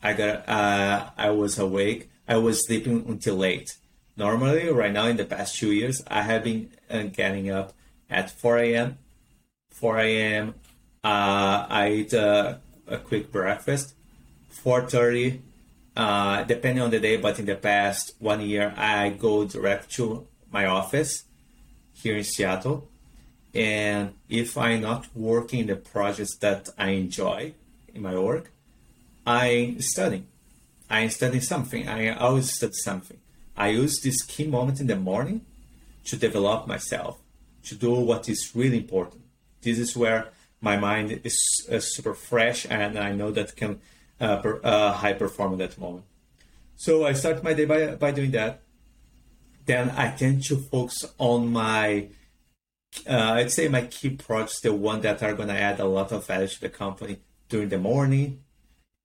[0.02, 2.10] I got uh, I was awake.
[2.28, 3.70] I was sleeping until late.
[4.16, 7.72] Normally, right now in the past two years, I have been uh, getting up
[8.08, 8.98] at 4 a.m.
[9.70, 10.54] 4 a.m.
[11.02, 12.60] Uh, I eat a
[13.04, 13.94] quick breakfast.
[14.64, 15.40] 4:30,
[15.96, 20.26] uh, depending on the day, but in the past one year, I go direct to
[20.50, 21.24] my office
[21.92, 22.88] here in Seattle.
[23.54, 27.54] And if I'm not working the projects that I enjoy,
[27.94, 28.50] in my work,
[29.26, 30.24] I study.
[30.90, 31.88] I study something.
[31.88, 33.18] I always study something.
[33.56, 35.42] I use this key moment in the morning
[36.06, 37.20] to develop myself,
[37.64, 39.22] to do what is really important.
[39.62, 40.28] This is where
[40.60, 41.38] my mind is
[41.70, 43.80] uh, super fresh, and I know that can
[44.20, 46.04] uh, per, uh, high perform at that moment.
[46.76, 48.62] So I start my day by by doing that.
[49.66, 52.08] Then I tend to focus on my,
[53.08, 56.12] uh, I'd say my key projects, the one that are going to add a lot
[56.12, 58.44] of value to the company during the morning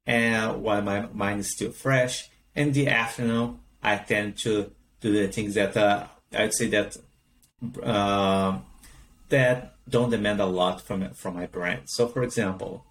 [0.05, 2.29] and while my mind is still fresh.
[2.55, 6.97] In the afternoon, I tend to do the things that uh, I'd say that
[7.83, 8.57] uh,
[9.29, 11.81] that don't demand a lot from from my brain.
[11.85, 12.85] So, for example,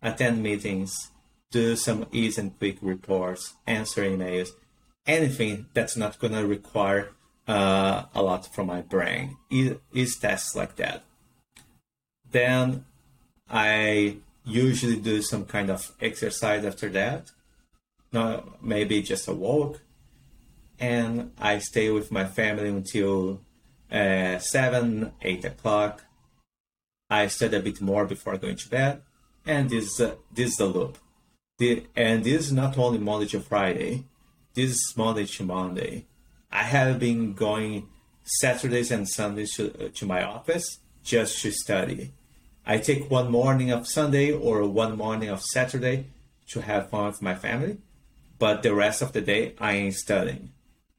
[0.00, 1.10] attend meetings,
[1.50, 4.48] do some easy and quick reports, answer emails,
[5.06, 7.10] anything that's not going to require
[7.46, 9.36] uh, a lot from my brain.
[9.50, 11.04] Is, is tasks like that.
[12.30, 12.84] Then
[13.48, 17.30] I usually do some kind of exercise after that.
[18.12, 19.80] No, maybe just a walk.
[20.78, 23.40] And I stay with my family until
[23.90, 26.04] uh, 7, 8 o'clock.
[27.08, 29.02] I study a bit more before going to bed.
[29.46, 30.98] And this, uh, this is the loop.
[31.58, 34.04] The, and this is not only Monday to Friday.
[34.54, 36.04] This is Monday to Monday.
[36.52, 37.88] I have been going
[38.24, 42.12] Saturdays and Sundays to, to my office just to study
[42.68, 46.06] I take one morning of Sunday or one morning of Saturday
[46.48, 47.78] to have fun with my family,
[48.40, 50.50] but the rest of the day I am studying.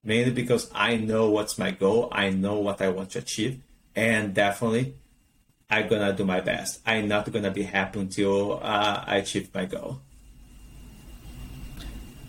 [0.01, 3.60] mainly because I know what's my goal, I know what I want to achieve,
[3.93, 4.95] and definitely
[5.70, 6.80] I'm gonna do my best.
[6.86, 9.99] I'm not gonna be happy until uh, I achieve my goal.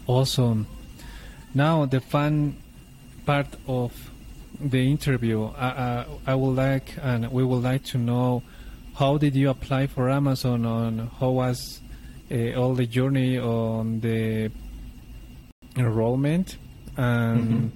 [0.09, 0.67] Awesome.
[1.55, 2.57] Now the fun
[3.27, 3.93] part of
[4.59, 5.45] the interview.
[5.45, 8.43] I, I, I would like and we would like to know
[8.95, 10.65] how did you apply for Amazon?
[10.65, 11.81] On how was
[12.33, 14.51] uh, all the journey on the
[15.77, 16.57] enrollment
[16.97, 17.73] and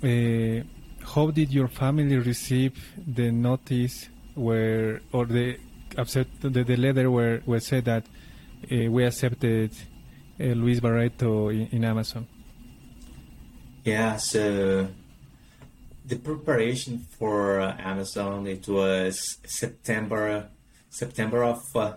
[0.00, 0.60] mm-hmm.
[0.62, 2.74] uh, how did your family receive
[3.06, 5.58] the notice where or the
[5.98, 8.04] accept the, the letter where where said that
[8.72, 9.70] uh, we accepted
[10.40, 12.26] Luiz Barreto in, in, Amazon?
[13.84, 14.88] Yeah, so
[16.04, 20.48] the preparation for uh, Amazon it was September
[20.88, 21.94] September of uh,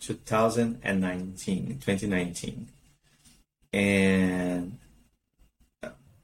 [0.00, 2.68] 2019 2019
[3.72, 4.78] and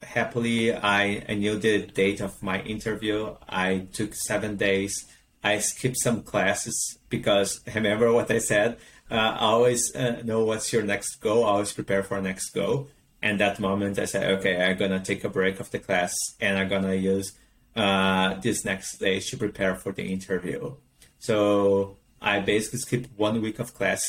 [0.01, 3.35] happily I, I knew the date of my interview.
[3.47, 5.05] I took seven days.
[5.43, 8.77] I skipped some classes because remember what i said
[9.09, 12.89] uh, I always uh, know what's your next goal always prepare for next goal
[13.21, 16.57] and that moment i said okay i'm gonna take a break of the class and
[16.57, 17.33] i'm gonna use
[17.75, 20.73] uh, this next day to prepare for the interview.
[21.19, 24.03] So i basically skipped one week of class.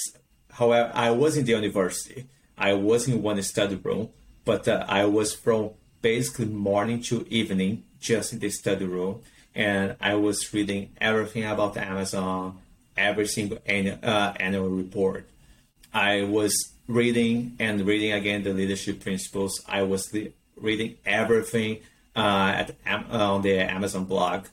[0.51, 2.27] However i was in the university.
[2.57, 4.09] I was in one study room,
[4.45, 5.71] but uh, I was from
[6.03, 9.23] basically morning to evening just in the study room,
[9.55, 12.59] and I was reading everything about Amazon,
[12.99, 15.27] every single annual, uh, annual report.
[15.93, 16.55] I was
[16.87, 19.53] reading and reading again the leadership principles.
[19.69, 21.79] I was le- reading everything
[22.17, 22.77] uh, at
[23.11, 24.47] on the Amazon blog,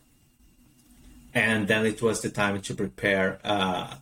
[1.33, 3.95] and then it was the time to prepare uh,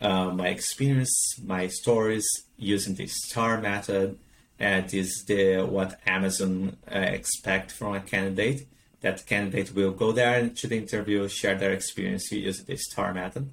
[0.00, 1.14] uh, my experience,
[1.44, 2.26] my stories
[2.58, 4.18] using the STAR method.
[4.56, 8.68] And is the what Amazon uh, expect from a candidate.
[9.00, 13.50] That candidate will go there to the interview, share their experience using the STAR method.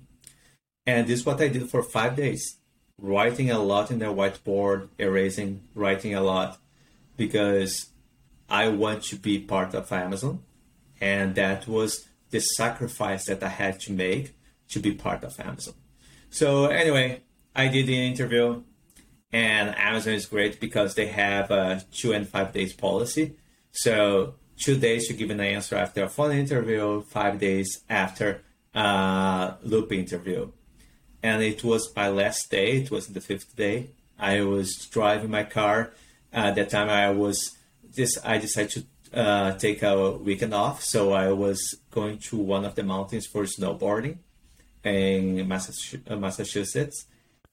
[0.86, 2.58] And this is what I did for five days,
[2.98, 6.58] writing a lot in the whiteboard, erasing, writing a lot,
[7.18, 7.90] because
[8.50, 10.44] I want to be part of Amazon.
[11.00, 14.34] And that was the sacrifice that I had to make
[14.70, 15.76] to be part of Amazon.
[16.30, 17.22] So anyway,
[17.56, 18.64] I did the interview,
[19.32, 23.36] and Amazon is great because they have a two and five days policy.
[23.72, 28.42] So two days to give an answer after a phone interview, five days after
[28.74, 30.52] a loop interview.
[31.24, 32.82] And it was my last day.
[32.82, 33.90] It was the fifth day.
[34.18, 35.92] I was driving my car.
[36.34, 37.58] At that time, I was
[37.96, 42.64] just I decided to uh, take a weekend off, so I was going to one
[42.66, 44.18] of the mountains for snowboarding
[44.84, 47.06] in uh, Massachusetts.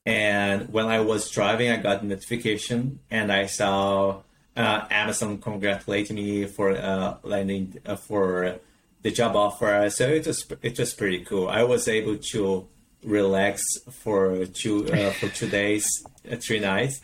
[0.06, 4.22] And when I was driving, I got a notification and I saw
[4.56, 8.58] uh, Amazon congratulating me for uh, landing uh, for
[9.02, 9.90] the job offer.
[9.90, 11.48] So it was it was pretty cool.
[11.48, 12.68] I was able to
[13.04, 15.86] relax for two uh, for two days,
[16.30, 17.00] uh, three nights.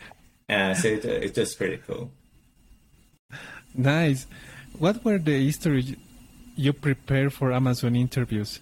[0.49, 2.11] so it, it was pretty cool.
[3.73, 4.25] Nice.
[4.77, 5.97] What were the history
[6.55, 8.59] you prepared for Amazon interviews?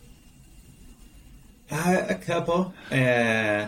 [1.72, 2.74] Uh, a couple.
[2.92, 3.68] Uh,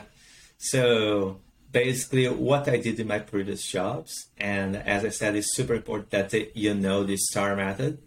[0.57, 1.39] so
[1.71, 6.11] basically, what I did in my previous jobs, and as I said, it's super important
[6.11, 7.99] that you know the STAR method.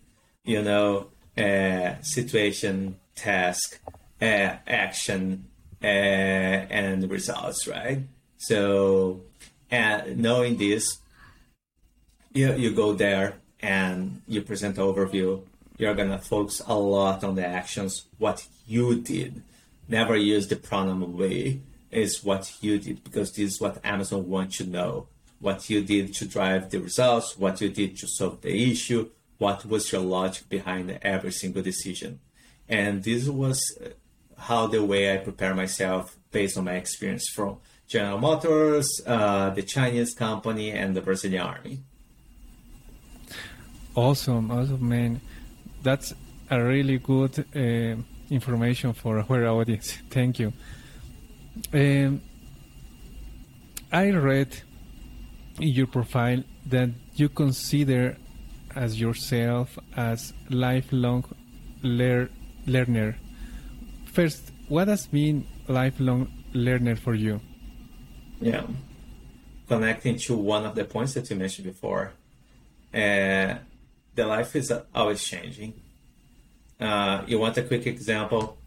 [0.44, 3.80] You know, uh, situation, task,
[4.20, 5.46] uh, action,
[5.82, 8.00] uh, and results, right?
[8.36, 9.22] So,
[9.70, 10.98] knowing this,
[12.32, 15.42] you, you go there and you present overview.
[15.76, 19.42] You're gonna focus a lot on the actions, what you did
[19.88, 24.58] never use the pronoun we is what you did because this is what Amazon wants
[24.58, 25.08] to know.
[25.40, 29.08] What you did to drive the results, what you did to solve the issue,
[29.38, 32.18] what was your logic behind every single decision.
[32.68, 33.60] And this was
[34.38, 39.62] how the way I prepare myself based on my experience from General Motors, uh, the
[39.62, 41.80] Chinese company, and the Brazilian army.
[43.94, 45.20] Awesome, awesome, man.
[45.82, 46.14] That's
[46.50, 47.44] a really good.
[47.54, 49.98] Uh information for our audience.
[50.10, 50.52] Thank you.
[51.72, 52.20] Um,
[53.92, 54.62] I read
[55.60, 58.16] in your profile that you consider
[58.76, 61.24] as yourself as lifelong
[61.82, 62.30] lear-
[62.66, 63.16] learner.
[64.18, 67.40] First, what has been lifelong learner for you?
[68.40, 68.66] Yeah,
[69.68, 72.14] connecting to one of the points that you mentioned before,
[72.92, 73.54] uh,
[74.16, 75.74] the life is always changing
[76.80, 78.58] uh, you want a quick example?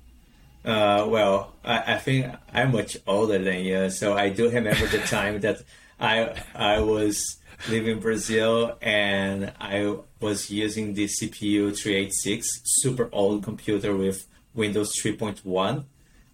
[0.64, 5.00] Uh, well, I, I, think I'm much older than you, so I do remember the
[5.18, 5.64] time that
[6.00, 7.38] I I was
[7.70, 14.94] living in Brazil and I was using the CPU 386, super old computer with Windows
[15.02, 15.86] 3.1.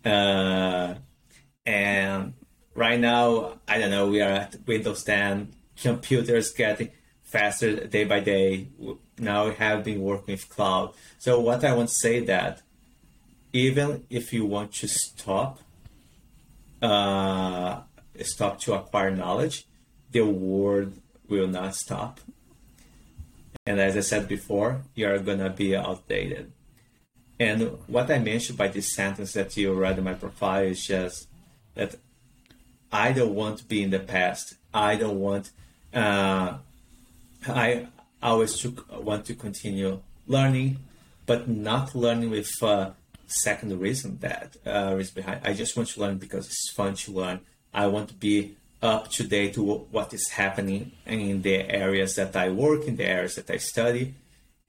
[0.05, 0.95] Uh,
[1.65, 2.33] and
[2.73, 5.53] right now, I don't know, we are at Windows 10.
[5.81, 6.91] Computers getting
[7.21, 8.69] faster day by day.
[9.19, 10.93] Now we have been working with cloud.
[11.19, 12.61] So what I want to say that
[13.53, 15.59] even if you want to stop,
[16.81, 17.81] uh,
[18.21, 19.67] stop to acquire knowledge,
[20.11, 20.93] the world
[21.27, 22.19] will not stop.
[23.65, 26.53] And as I said before, you're gonna be outdated.
[27.39, 31.27] And what I mentioned by this sentence that you read in my profile is just
[31.75, 31.95] that
[32.91, 34.55] I don't want to be in the past.
[34.73, 35.51] I don't want.
[35.93, 36.57] Uh,
[37.47, 37.87] I
[38.21, 40.79] always want to continue learning,
[41.25, 42.91] but not learning with uh,
[43.27, 45.41] second reason that uh, is behind.
[45.43, 47.41] I just want to learn because it's fun to learn.
[47.73, 52.35] I want to be up to date to what is happening in the areas that
[52.35, 54.15] I work, in the areas that I study.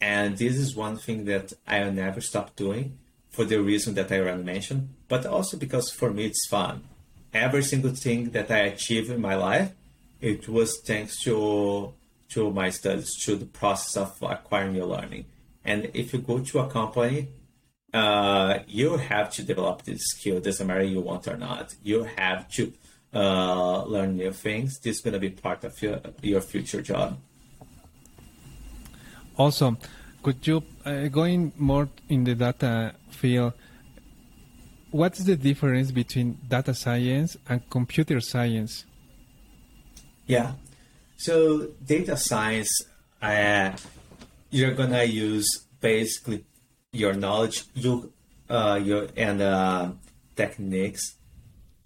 [0.01, 2.99] And this is one thing that I'll never stop doing
[3.31, 6.85] for the reason that I already mentioned, but also because for me it's fun.
[7.33, 9.73] Every single thing that I achieve in my life,
[10.21, 11.93] it was thanks to
[12.31, 15.25] to my studies, to the process of acquiring your learning.
[15.65, 17.29] And if you go to a company,
[17.93, 20.41] uh, you have to develop this skill.
[20.41, 21.75] Doesn't matter you want or not.
[21.83, 22.73] You have to
[23.15, 24.79] uh, learn new things.
[24.81, 27.19] This is going to be part of your, your future job.
[29.39, 29.79] Awesome.
[30.23, 33.53] Could you, uh, going more in the data field,
[34.91, 38.85] what's the difference between data science and computer science?
[40.27, 40.55] Yeah.
[41.17, 42.71] So data science,
[43.23, 43.73] uh,
[44.51, 45.47] you're gonna use
[45.81, 46.45] basically
[46.93, 48.13] your knowledge, you,
[48.51, 49.93] uh, your and uh,
[50.35, 51.15] techniques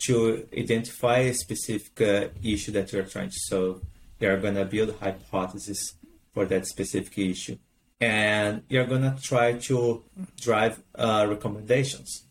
[0.06, 3.82] to identify a specific uh, issue that you're trying to solve.
[4.18, 5.94] You're going to build hypotheses
[6.32, 7.58] for that specific issue.
[8.00, 10.04] And you're going to try to
[10.40, 12.24] drive uh, recommendations.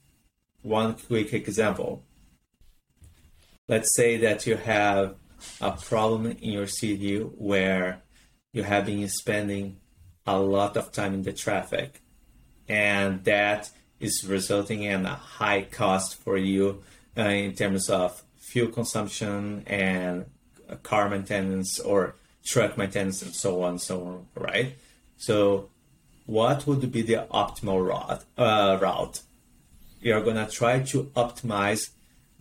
[0.64, 2.04] One quick example.
[3.68, 5.16] Let's say that you have
[5.62, 8.02] a problem in your city where
[8.52, 9.78] you have been spending
[10.26, 12.02] a lot of time in the traffic,
[12.68, 16.84] and that is resulting in a high cost for you
[17.18, 20.26] uh, in terms of fuel consumption and
[20.84, 24.76] car maintenance or truck maintenance and so on so on, right?
[25.18, 25.70] So
[26.26, 28.24] what would be the optimal route?
[28.38, 29.22] Uh, route?
[30.02, 31.90] You're gonna try to optimize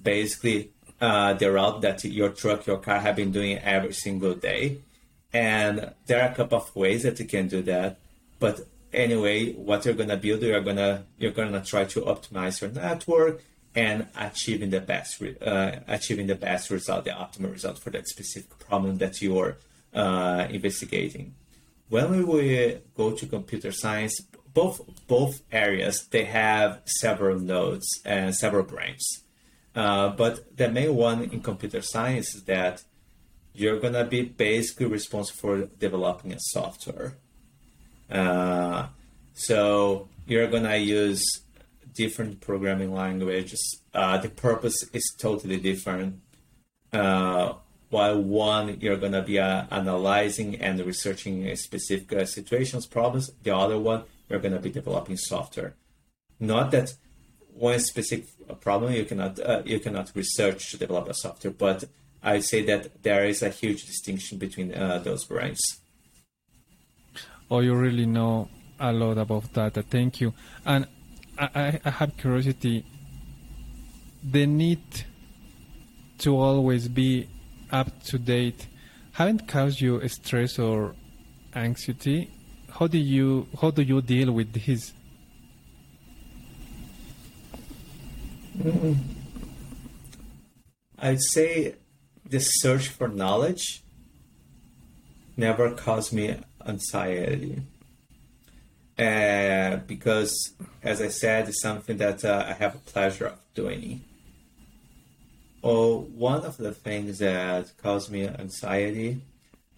[0.02, 0.70] basically
[1.00, 4.78] uh, the route that your truck, your car have been doing every single day.
[5.32, 7.98] And there are a couple of ways that you can do that.
[8.38, 13.42] But anyway, what you're gonna build, you're gonna you're gonna try to optimize your network
[13.74, 18.58] and achieving the best uh, achieving the best result, the optimal result for that specific
[18.58, 19.56] problem that you're
[19.94, 21.34] uh, investigating.
[21.88, 24.20] When we go to computer science,
[24.52, 29.22] both both areas they have several nodes and several branches.
[29.74, 32.82] Uh, but the main one in computer science is that
[33.54, 37.16] you're gonna be basically responsible for developing a software.
[38.10, 38.86] Uh,
[39.34, 41.24] so you're gonna use
[41.94, 43.82] different programming languages.
[43.92, 46.20] Uh, the purpose is totally different.
[47.90, 53.30] Uh, while one you're going to be uh, analyzing and researching specific uh, situations, problems,
[53.42, 55.74] the other one you're going to be developing software.
[56.38, 56.94] Not that
[57.54, 58.26] one specific
[58.60, 61.84] problem you cannot uh, you cannot research to develop a software, but
[62.22, 65.60] I say that there is a huge distinction between uh, those brains.
[67.50, 69.74] Oh, you really know a lot about that.
[69.90, 70.32] Thank you.
[70.64, 70.86] And
[71.38, 72.84] I, I have curiosity.
[74.22, 74.84] The need
[76.18, 77.28] to always be
[77.72, 78.66] up to date
[79.12, 80.94] haven't caused you stress or
[81.54, 82.30] anxiety.
[82.70, 84.92] How do you how do you deal with this?
[90.98, 91.74] I'd say
[92.24, 93.82] the search for knowledge
[95.36, 97.62] never caused me anxiety
[98.98, 104.04] uh, because, as I said, it's something that uh, I have a pleasure of doing.
[105.62, 109.22] Oh, one of the things that cause me anxiety,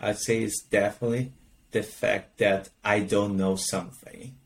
[0.01, 1.33] I'd say, is definitely
[1.73, 4.37] the fact that I don't know something.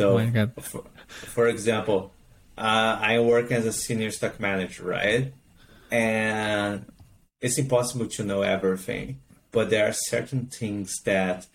[0.00, 2.12] So, oh for, for, example,
[2.58, 5.32] uh, I work as a senior stock manager, right?
[5.90, 6.90] And
[7.40, 9.20] it's impossible to know everything,
[9.52, 11.46] but there are certain things that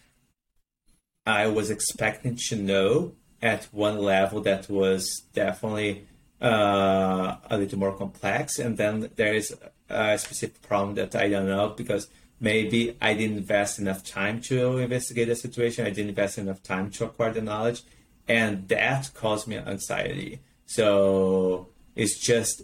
[1.25, 6.07] I was expecting to know at one level that was definitely
[6.41, 9.55] uh, a little more complex, and then there is
[9.89, 12.07] a specific problem that I don't know because
[12.39, 15.85] maybe I didn't invest enough time to investigate the situation.
[15.85, 17.83] I didn't invest enough time to acquire the knowledge,
[18.27, 20.41] and that caused me anxiety.
[20.65, 22.63] So it's just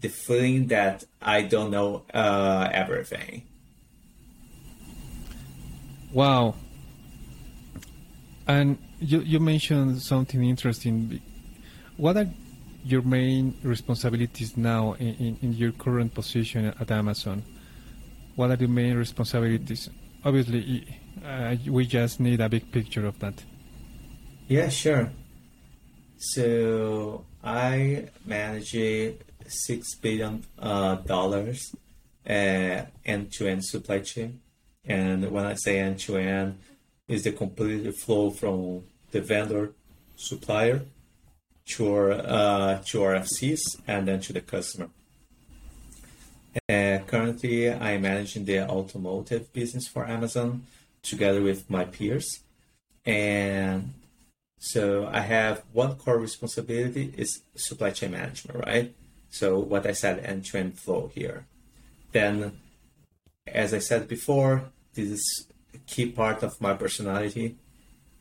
[0.00, 3.42] the feeling that I don't know uh, everything.
[6.12, 6.54] Wow.
[8.46, 11.20] And you, you mentioned something interesting.
[11.96, 12.28] What are
[12.84, 17.42] your main responsibilities now in, in, in your current position at Amazon?
[18.36, 19.88] What are the main responsibilities?
[20.24, 20.86] Obviously,
[21.24, 23.42] uh, we just need a big picture of that.
[24.48, 25.10] Yeah, sure.
[26.18, 28.76] So I manage
[29.46, 31.74] six billion uh, dollars
[32.28, 34.40] uh, end-to-end supply chain,
[34.84, 36.58] and when I say end-to-end,
[37.06, 39.74] is the complete flow from the vendor,
[40.16, 40.86] supplier,
[41.66, 44.88] to our uh, to our FCs, and then to the customer.
[46.68, 50.66] Currently, I'm managing the automotive business for Amazon
[51.02, 52.40] together with my peers,
[53.04, 53.92] and
[54.64, 58.94] so I have one core responsibility is supply chain management, right?
[59.28, 61.44] So what I said, end-to-end flow here.
[62.12, 62.60] Then,
[63.46, 67.56] as I said before, this is a key part of my personality.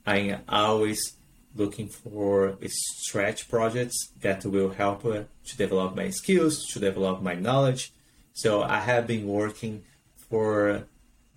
[0.05, 1.13] I'm always
[1.55, 7.91] looking for stretch projects that will help to develop my skills, to develop my knowledge.
[8.33, 9.83] So I have been working
[10.29, 10.85] for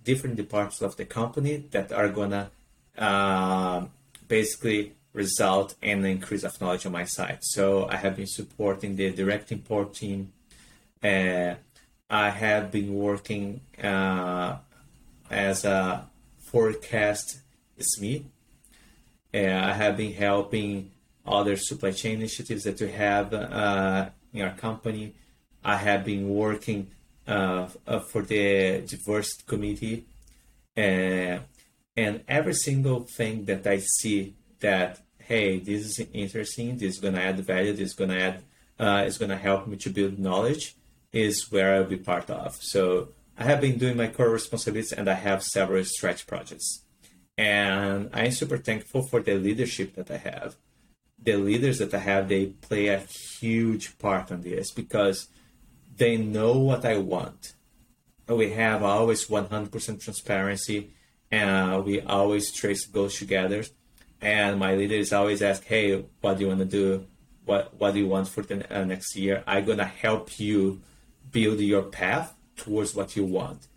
[0.03, 2.49] different departments of the company that are gonna
[2.97, 3.85] uh,
[4.27, 7.39] basically result in an increase of knowledge on my side.
[7.41, 10.31] So I have been supporting the direct import team.
[11.03, 11.55] Uh,
[12.09, 14.57] I have been working uh,
[15.29, 16.07] as a
[16.39, 17.41] forecast
[17.79, 18.23] SME.
[19.37, 20.91] Uh, I have been helping
[21.25, 25.13] other supply chain initiatives that we have uh, in our company.
[25.63, 26.87] I have been working
[27.27, 30.05] uh, uh, for the diversity committee.
[30.75, 37.19] and every single thing that I see that hey, this is interesting, this is gonna
[37.19, 38.43] add value, this is gonna add,
[38.79, 40.75] uh, it's gonna help me to build knowledge,
[41.11, 42.55] is where I'll be part of.
[42.61, 46.83] So I have been doing my core responsibilities and I have several stretch projects.
[47.37, 50.55] And I'm super thankful for the leadership that I have.
[51.19, 55.27] The leaders that I have, they play a huge part on this because
[55.95, 57.53] they know what I want.
[58.27, 60.91] We have always 100% transparency
[61.31, 63.63] and we always trace goals together
[64.21, 67.05] and my leaders always ask, "Hey, what do you want to do?
[67.45, 69.43] What What do you want for the uh, next year?
[69.47, 70.81] I'm gonna help you
[71.31, 73.67] build your path towards what you want,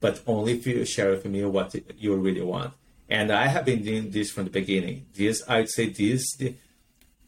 [0.00, 2.74] but only if you share with me what you really want."
[3.08, 5.06] And I have been doing this from the beginning.
[5.14, 6.54] This I'd say this the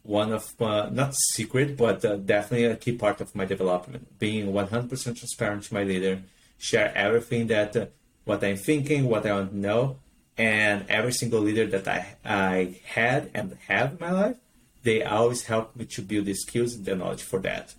[0.03, 4.19] one of uh, not secret, but uh, definitely a key part of my development.
[4.19, 6.21] Being 100% transparent to my leader,
[6.57, 7.85] share everything that uh,
[8.25, 9.97] what I'm thinking, what I want to know,
[10.37, 14.37] and every single leader that I, I had and have in my life,
[14.83, 17.75] they always helped me to build the skills and the knowledge for that.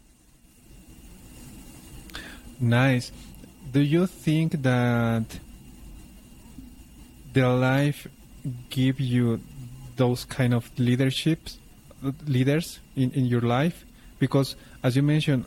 [2.61, 3.11] Nice.
[3.73, 5.25] Do you think that
[7.33, 8.07] their life
[8.71, 9.41] give you
[9.97, 11.59] those kind of leaderships
[12.27, 13.85] leaders in, in your life?
[14.19, 15.45] Because as you mentioned,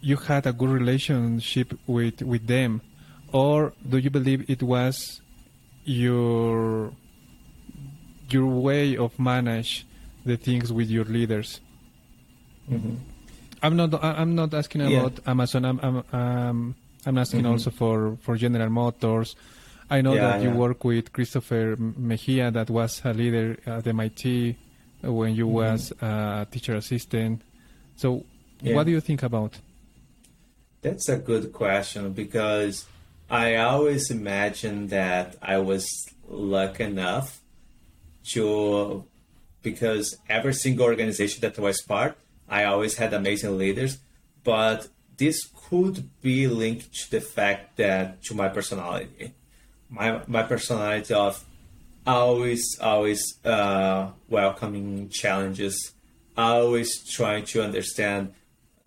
[0.00, 2.80] you had a good relationship with, with them.
[3.32, 5.20] Or do you believe it was
[5.84, 6.92] your
[8.32, 9.86] your way of manage
[10.24, 11.60] the things with your leaders.
[12.70, 12.96] Mm-hmm.
[13.62, 14.02] I'm not.
[14.02, 15.30] I'm not asking about yeah.
[15.30, 15.64] Amazon.
[15.64, 15.80] I'm.
[15.80, 16.04] I'm.
[16.12, 16.74] Um,
[17.06, 17.52] I'm asking mm-hmm.
[17.52, 19.36] also for for General Motors.
[19.90, 24.56] I know yeah, that you work with Christopher Mejia, that was a leader at MIT
[25.02, 25.54] when you mm-hmm.
[25.54, 27.42] was a teacher assistant.
[27.96, 28.24] So,
[28.62, 29.58] what do you think about?
[30.82, 32.86] That's a good question because
[33.28, 35.88] I always imagined that I was
[36.28, 37.40] lucky enough
[38.32, 39.04] to,
[39.62, 42.16] because every single organization that I was part,
[42.48, 43.98] I always had amazing leaders,
[44.44, 49.34] but this could be linked to the fact that to my personality,
[49.90, 51.44] my my personality of
[52.06, 55.92] always always uh, welcoming challenges,
[56.36, 58.32] always trying to understand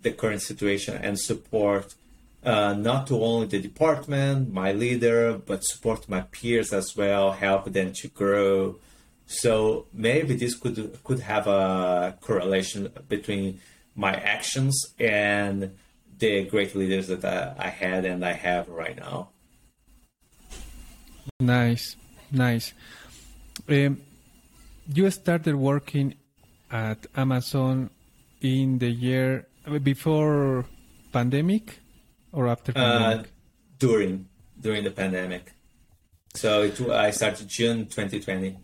[0.01, 1.95] the current situation and support
[2.43, 7.93] uh, not only the department, my leader, but support my peers as well, help them
[7.93, 8.75] to grow.
[9.25, 13.61] So maybe this could could have a correlation between
[13.95, 15.77] my actions and
[16.19, 19.29] the great leaders that I, I had and I have right now.
[21.39, 21.95] Nice,
[22.31, 22.73] nice.
[23.67, 24.01] Um,
[24.93, 26.15] you started working
[26.71, 27.89] at Amazon
[28.41, 29.47] in the year
[29.83, 30.65] before
[31.11, 31.79] pandemic
[32.31, 33.31] or after Uh, pandemic?
[33.79, 34.25] during
[34.59, 35.51] during the pandemic.
[36.35, 38.57] So it, I started June 2020.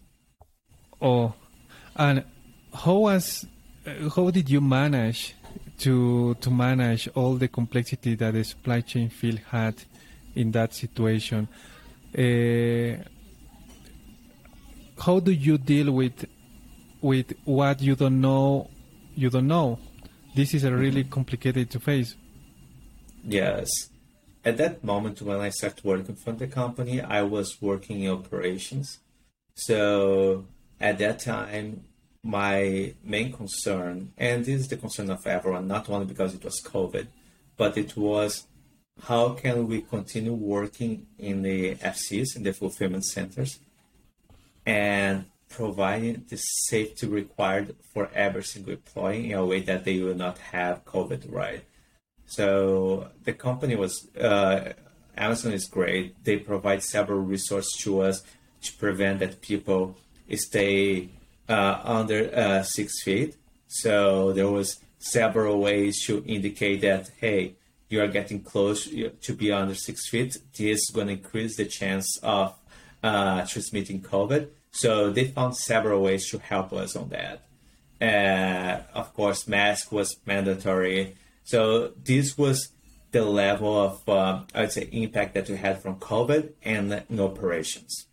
[1.02, 1.34] Oh,
[1.96, 2.24] and
[2.74, 3.46] how was
[3.86, 5.36] uh, how did you manage
[5.80, 9.76] to to manage all the complexity that the supply chain field had
[10.36, 11.48] in that situation?
[12.18, 13.04] Uh,
[15.02, 16.26] how do you deal with
[17.02, 18.70] with what you don't know?
[19.16, 19.80] You don't know.
[20.36, 22.16] This is a really complicated to face.
[23.24, 23.70] Yes.
[24.44, 29.00] At that moment when I started working for the company, I was working in operations.
[29.56, 30.46] So
[30.80, 31.84] at that time,
[32.24, 36.62] my main concern, and this is the concern of everyone, not only because it was
[36.64, 37.08] COVID,
[37.58, 38.46] but it was
[39.04, 43.60] how can we continue working in the FCs, in the fulfillment centers,
[44.66, 50.16] and providing the safety required for every single employee in a way that they will
[50.16, 51.64] not have COVID, right?
[52.26, 54.74] So the company was uh,
[55.18, 56.24] Amazon is great.
[56.24, 58.22] They provide several resources to us
[58.62, 59.98] to prevent that people
[60.36, 61.10] stay
[61.50, 63.36] uh, under uh, six feet.
[63.68, 67.56] So there was several ways to indicate that hey,
[67.90, 70.38] you are getting close to be under six feet.
[70.56, 72.56] This is going to increase the chance of
[73.04, 74.50] uh, transmitting COVID.
[74.72, 77.46] So they found several ways to help us on that.
[78.02, 81.16] Uh, of course, mask was mandatory.
[81.44, 82.70] So this was
[83.12, 87.20] the level of, uh, I would say, impact that we had from COVID and in
[87.20, 88.06] operations.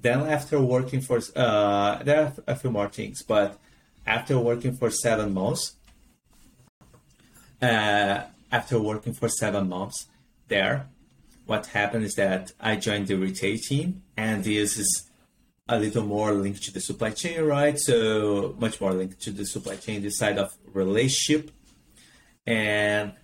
[0.00, 3.58] Then after working for, uh, there are a few more things, but
[4.06, 5.74] after working for seven months,
[7.60, 8.22] uh,
[8.52, 10.06] after working for seven months
[10.48, 10.88] there,
[11.46, 15.10] what happened is that I joined the retail team, and this is
[15.68, 17.78] a little more linked to the supply chain, right?
[17.78, 21.50] So much more linked to the supply chain, the side of relationship,
[22.46, 23.14] and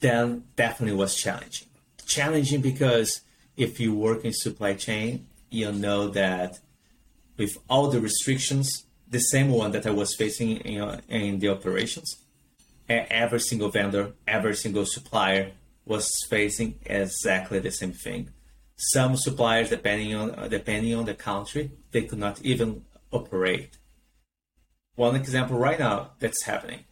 [0.00, 1.68] then definitely was challenging.
[2.06, 3.22] Challenging because
[3.56, 6.58] if you work in supply chain, you know that
[7.36, 12.23] with all the restrictions, the same one that I was facing in, in the operations,
[12.88, 15.52] every single vendor, every single supplier
[15.86, 18.30] was facing exactly the same thing.
[18.76, 23.78] Some suppliers, depending on depending on the country, they could not even operate.
[24.96, 26.84] One example right now that's happening.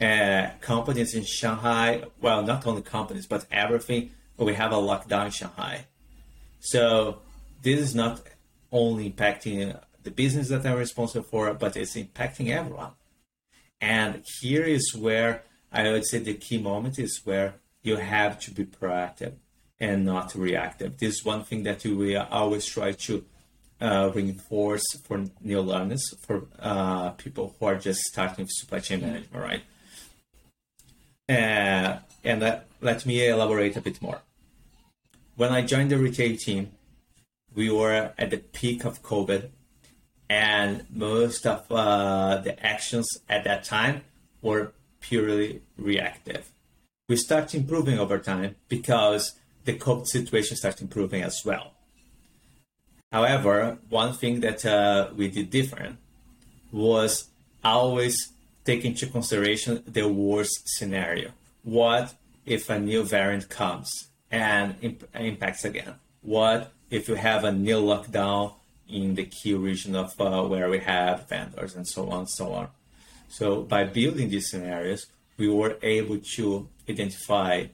[0.00, 5.30] Uh, companies in Shanghai, well, not only companies, but everything, we have a lockdown in
[5.30, 5.86] Shanghai.
[6.60, 7.20] So
[7.62, 8.20] this is not
[8.72, 12.92] only impacting the business that I'm responsible for, but it's impacting everyone.
[13.84, 18.50] And here is where I would say the key moment is where you have to
[18.50, 19.34] be proactive
[19.78, 20.96] and not reactive.
[20.96, 23.24] This is one thing that we always try to
[23.82, 29.44] uh, reinforce for new learners, for uh, people who are just starting supply chain management,
[29.48, 29.64] right?
[31.28, 34.22] Uh, and that, let me elaborate a bit more.
[35.36, 36.70] When I joined the retail team,
[37.54, 39.50] we were at the peak of COVID,
[40.28, 44.02] and most of uh, the actions at that time
[44.42, 46.50] were purely reactive.
[47.08, 49.32] We start improving over time because
[49.64, 51.72] the COVID situation starts improving as well.
[53.12, 55.98] However, one thing that uh, we did different
[56.72, 57.28] was
[57.62, 58.32] always
[58.64, 61.30] take into consideration the worst scenario.
[61.62, 62.14] What
[62.44, 65.94] if a new variant comes and imp- impacts again?
[66.22, 68.54] What if you have a new lockdown
[68.88, 72.52] in the key region of uh, where we have vendors and so on and so
[72.52, 72.68] on?
[73.28, 75.06] So by building these scenarios,
[75.36, 77.66] we were able to identify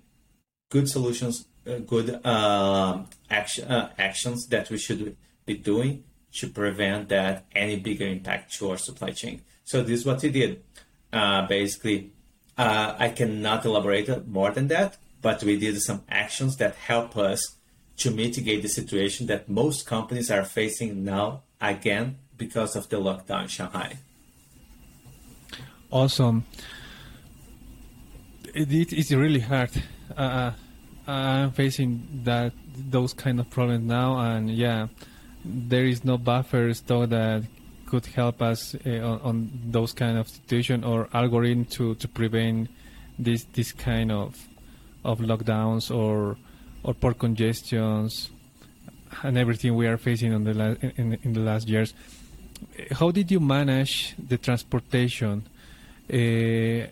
[0.71, 7.09] good solutions, uh, good um, action, uh, actions that we should be doing to prevent
[7.09, 9.43] that any bigger impact to our supply chain.
[9.65, 10.63] So this is what we did.
[11.13, 12.13] Uh, basically,
[12.57, 17.57] uh, I cannot elaborate more than that, but we did some actions that help us
[18.01, 23.43] to mitigate the situation that most companies are facing now again because of the lockdown
[23.43, 23.99] in Shanghai.
[25.91, 26.45] Awesome.
[28.55, 29.71] It, it is really hard.
[30.17, 30.53] Uh,
[31.07, 34.89] I'm facing that those kind of problems now, and yeah,
[35.45, 37.45] there is no buffer store that
[37.87, 42.71] could help us uh, on, on, those kind of situation or algorithm to, to prevent
[43.19, 44.37] this this kind of
[45.05, 46.37] of lockdowns or
[46.83, 48.31] or port congestions
[49.23, 51.95] and everything we are facing on the la- in, in the last years.
[52.93, 55.47] How did you manage the transportation?
[56.13, 56.87] Uh,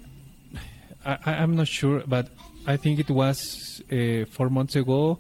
[1.05, 2.29] I, I'm not sure, but
[2.67, 5.19] I think it was uh, four months ago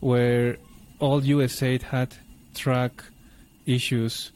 [0.00, 0.56] where
[0.98, 2.14] all USA had
[2.54, 3.04] track
[3.66, 4.32] issues.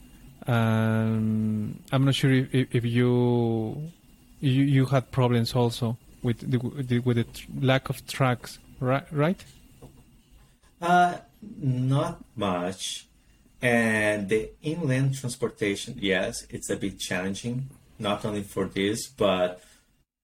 [0.47, 3.93] Um, I'm not sure if, if you
[4.41, 6.59] you, you had problems also with the,
[7.01, 7.27] with the
[7.61, 9.05] lack of trucks, right?
[9.13, 9.43] Right?
[10.83, 11.19] Uh,
[11.61, 13.07] not much.
[13.63, 17.71] And the inland transportation, yes, it's a bit challenging,
[18.01, 19.63] not only for this, but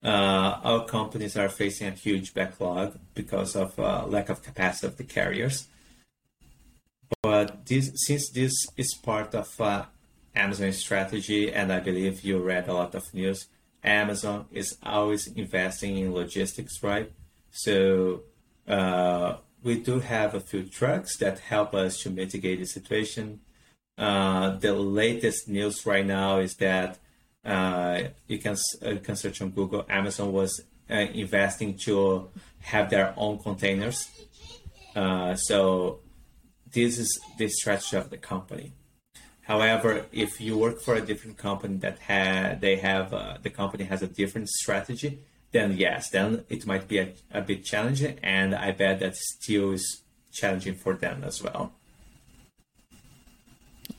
[0.02, 4.96] uh, our companies are facing a huge backlog because of uh, lack of capacity of
[4.96, 5.68] the carriers.
[7.22, 9.84] But this, since this is part of uh,
[10.34, 13.46] Amazon's strategy, and I believe you read a lot of news,
[13.84, 17.12] Amazon is always investing in logistics, right?
[17.52, 18.22] So
[18.66, 23.40] uh, we do have a few trucks that help us to mitigate the situation.
[23.96, 26.98] Uh, the latest news right now is that
[27.44, 29.84] uh, you can you can search on Google.
[29.88, 32.28] Amazon was uh, investing to
[32.60, 34.08] have their own containers.
[34.94, 36.00] Uh, so
[36.72, 38.72] this is the strategy of the company.
[39.42, 43.84] However, if you work for a different company that had they have uh, the company
[43.84, 45.20] has a different strategy,
[45.52, 49.72] then yes, then it might be a, a bit challenging, and I bet that still
[49.72, 51.72] is challenging for them as well.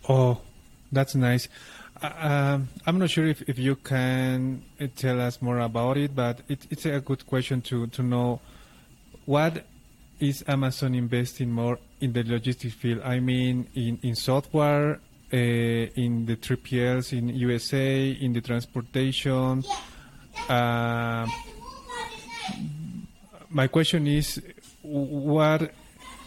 [0.08, 0.42] Oh,
[0.92, 1.48] that's nice.
[2.02, 4.64] Uh, I'm not sure if, if you can
[4.96, 8.40] tell us more about it, but it, it's a good question to, to know
[9.26, 9.66] what
[10.20, 13.02] is Amazon investing more in the logistics field?
[13.04, 19.64] I mean, in, in software, uh, in the 3PLs in USA, in the transportation.
[20.48, 21.28] Uh,
[23.50, 24.42] my question is,
[24.82, 25.72] what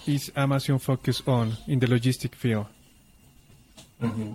[0.07, 2.67] is Amazon focused on in the logistic field?
[4.01, 4.33] Mm-hmm.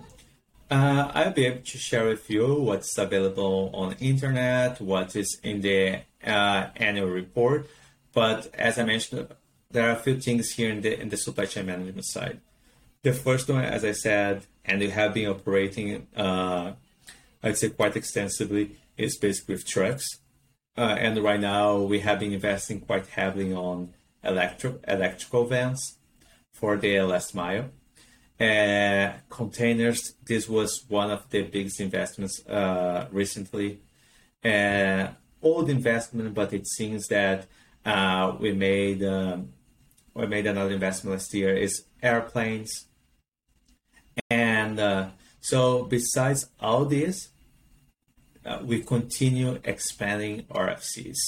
[0.70, 5.62] Uh, I'll be able to share with you what's available on internet, what is in
[5.62, 7.68] the uh, annual report.
[8.12, 9.28] But as I mentioned,
[9.70, 12.40] there are a few things here in the in the supply chain management side.
[13.02, 16.72] The first one, as I said, and we have been operating, uh,
[17.42, 20.06] I'd say quite extensively, is basically with trucks.
[20.76, 25.98] Uh, and right now we have been investing quite heavily on electro electrical vans
[26.52, 27.70] for the last mile.
[28.40, 33.80] Uh, containers, this was one of the biggest investments uh, recently.
[34.44, 35.08] Uh,
[35.42, 37.46] old investment, but it seems that
[37.84, 39.48] uh, we made um,
[40.14, 42.88] we made another investment last year is airplanes
[44.30, 45.08] and uh,
[45.40, 47.28] so, besides all this,
[48.44, 51.18] uh, we continue expanding our FCs.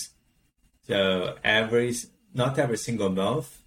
[0.87, 1.95] So every,
[2.35, 3.59] not every single month,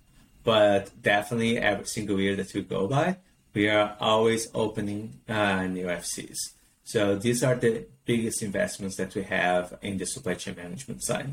[0.43, 3.17] but definitely every single year that we go by,
[3.53, 6.37] we are always opening uh, new FCs.
[6.83, 11.29] So these are the biggest investments that we have in the supply chain management side.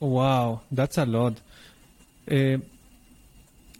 [0.00, 1.40] Wow, that's a lot.
[2.30, 2.58] Uh,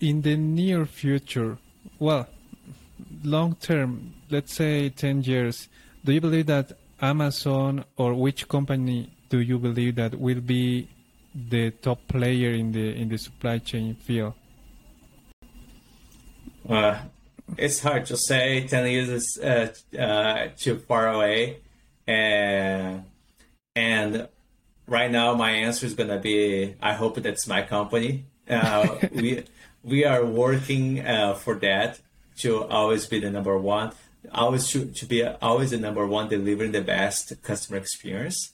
[0.00, 1.58] in the near future,
[1.98, 2.26] well,
[3.22, 5.68] long term, let's say 10 years,
[6.04, 10.88] do you believe that Amazon or which company do you believe that will be
[11.34, 14.34] the top player in the in the supply chain field?
[16.68, 16.98] Uh,
[17.56, 18.66] it's hard to say.
[18.66, 19.68] 10 years is uh,
[19.98, 21.60] uh, too far away.
[22.06, 23.00] Uh,
[23.74, 24.28] and
[24.86, 28.24] right now, my answer is going to be I hope that's my company.
[28.48, 29.44] Uh, we,
[29.82, 32.00] we are working uh, for that
[32.38, 33.92] to always be the number one,
[34.32, 38.52] always to, to be always the number one, delivering the best customer experience.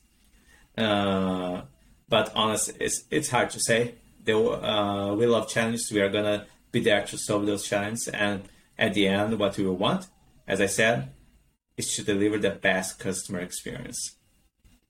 [0.76, 1.62] Uh,
[2.08, 3.94] but honestly, it's it's hard to say.
[4.24, 5.90] The, uh, we love challenges.
[5.92, 8.42] We are gonna be there to solve those challenges, and
[8.78, 10.06] at the end, what we want,
[10.46, 11.10] as I said,
[11.76, 14.16] is to deliver the best customer experience.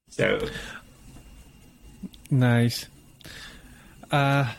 [0.09, 0.49] So
[2.31, 2.87] nice.
[4.11, 4.53] Uh,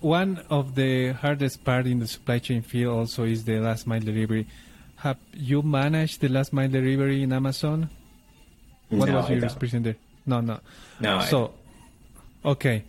[0.00, 4.00] one of the hardest part in the supply chain field also is the last mile
[4.00, 4.46] delivery.
[5.02, 7.90] Have you managed the last mile delivery in Amazon?
[8.88, 9.96] What no, was your experience there?
[10.26, 10.60] No, no.
[11.00, 11.20] No.
[11.22, 11.54] So,
[12.44, 12.84] okay.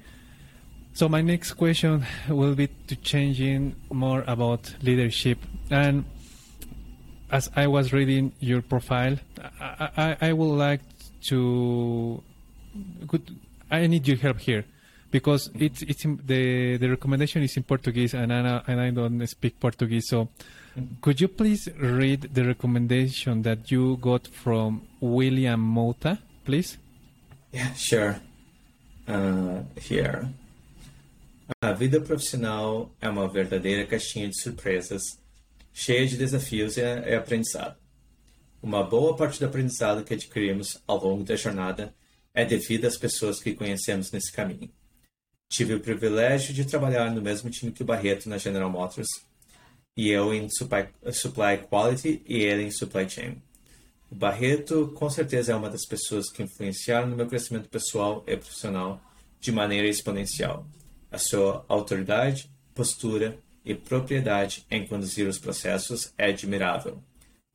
[0.94, 5.40] So my next question will be to changing more about leadership.
[5.72, 6.06] And
[7.32, 9.18] as I was reading your profile,
[9.60, 10.82] I, I, I would like
[11.30, 12.22] to.
[13.08, 13.36] Could,
[13.72, 14.66] I need your help here
[15.10, 19.60] because it's it's the the recommendation is in Portuguese and I and I don't speak
[19.60, 20.10] Portuguese.
[20.10, 20.30] So,
[21.02, 26.78] could you please read the recommendation that you got from William Mota, please?
[27.52, 28.20] Yeah, sure.
[29.08, 30.30] Uh, here.
[31.62, 35.02] A vida profissional é uma verdadeira caixinha de surpresas,
[35.74, 37.76] cheia de desafios e aprendizado.
[38.62, 41.94] Uma boa parte do aprendizado que adquirimos ao longo da jornada
[42.34, 44.72] é devido às pessoas que conhecemos nesse caminho.
[45.50, 49.08] Tive o privilégio de trabalhar no mesmo time que o Barreto na General Motors,
[49.96, 53.42] e eu em supply, supply Quality e ele em Supply Chain.
[54.10, 59.02] Barreto com certeza é uma das pessoas que influenciaram no meu crescimento pessoal e profissional
[59.40, 60.68] de maneira exponencial.
[61.12, 67.02] A sua autoridade, postura e propriedade em conduzir os processos é admirável.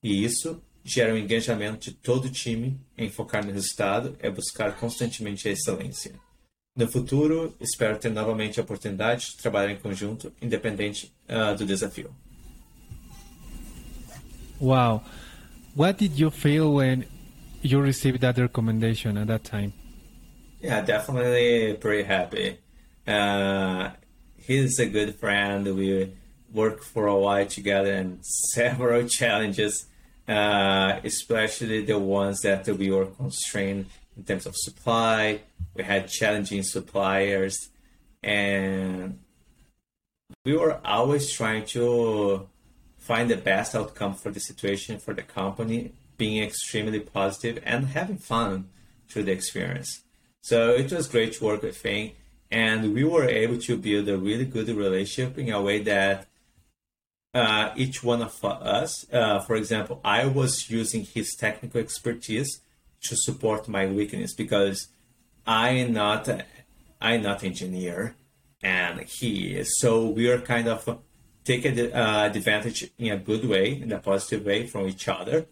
[0.02, 4.76] E isso gera um engajamento de todo o time em focar no resultado e buscar
[4.78, 6.14] constantemente a excelência.
[6.74, 12.14] No futuro, espero ter novamente a oportunidade de trabalhar em conjunto, independente uh, do desafio.
[14.60, 15.02] Wow.
[15.74, 17.04] What did you feel when
[17.62, 19.72] you received that recommendation at that time?
[20.60, 22.58] Yeah, definitely pretty happy.
[23.06, 23.90] Uh,
[24.36, 25.76] he's a good friend.
[25.76, 26.12] We
[26.52, 28.18] worked for a while together and
[28.52, 29.86] several challenges,
[30.26, 33.86] uh, especially the ones that we were constrained
[34.16, 35.40] in terms of supply.
[35.74, 37.68] We had challenging suppliers,
[38.22, 39.20] and
[40.44, 42.48] we were always trying to
[43.08, 48.18] find the best outcome for the situation for the company, being extremely positive and having
[48.18, 48.68] fun
[49.08, 49.90] through the experience.
[50.42, 52.12] So it was great to work with Feng,
[52.50, 56.26] and we were able to build a really good relationship in a way that
[57.32, 62.60] uh, each one of us, uh, for example, I was using his technical expertise
[63.06, 64.88] to support my weakness because
[65.46, 66.28] I'm not
[67.00, 68.16] I'm not engineer
[68.62, 69.68] and he is.
[69.78, 70.98] So we are kind of
[71.48, 75.46] take uh, advantage in a good way, in a positive way from each other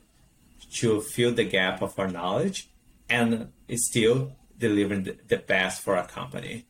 [0.75, 2.69] to fill the gap of our knowledge
[3.09, 6.67] and still delivering the, best for our company.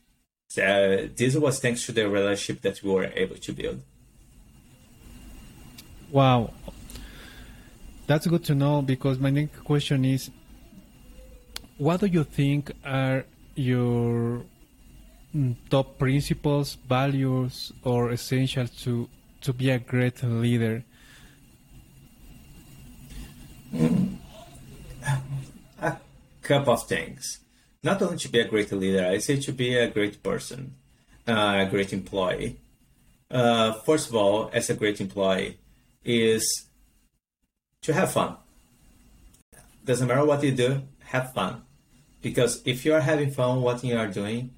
[0.49, 3.83] So this was thanks to the relationship that we were able to build.
[6.11, 6.53] Wow.
[8.07, 10.31] That's good to know because my next question is
[11.79, 13.25] what do you think are
[13.57, 14.45] your
[15.35, 19.09] mm, top principles, values, or essentials to
[19.47, 20.85] to be a great leader?
[25.81, 25.97] A
[26.43, 27.39] couple of things.
[27.85, 30.75] Not only to be a great leader, I say to be a great person,
[31.29, 32.59] uh, a great employee.
[33.31, 35.59] Uh, first of all, as a great employee,
[36.05, 36.45] is
[37.83, 38.37] to have fun.
[39.85, 41.63] Doesn't matter what you do, have fun.
[42.21, 44.51] Because if you are having fun, what you are doing,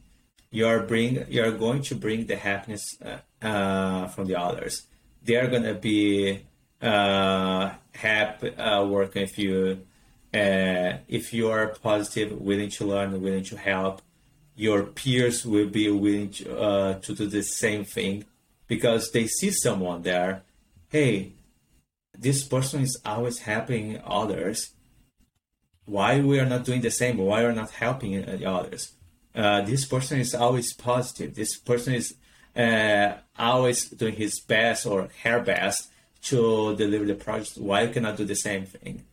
[0.50, 4.82] you are bring you are going to bring the happiness uh, uh, from the others.
[5.22, 6.40] They are gonna be
[6.80, 9.86] uh, happy uh, working with you.
[10.32, 14.02] Uh, if you are positive, willing to learn, willing to help,
[14.54, 18.24] your peers will be willing to, uh, to do the same thing
[18.66, 20.42] because they see someone there.
[20.88, 21.32] Hey,
[22.18, 24.70] this person is always helping others.
[25.84, 27.16] Why we are not doing the same?
[27.18, 28.92] Why are not helping the others?
[29.34, 31.34] Uh, this person is always positive.
[31.34, 32.27] This person is uh,
[33.38, 35.90] always doing his best or her best
[36.22, 37.58] to deliver the project.
[37.58, 39.04] Why you cannot do the same thing?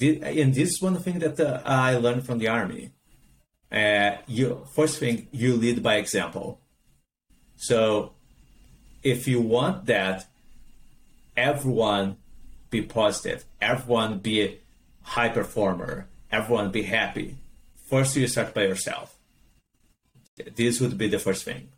[0.00, 2.92] and this is one thing that uh, I learned from the army.
[3.70, 6.60] Uh, you first thing you lead by example.
[7.56, 8.12] So
[9.02, 10.26] if you want that
[11.36, 12.16] everyone
[12.70, 14.58] be positive, everyone be a
[15.02, 17.36] high performer, everyone be happy,
[17.88, 19.16] first you start by yourself.
[20.56, 21.68] This would be the first thing.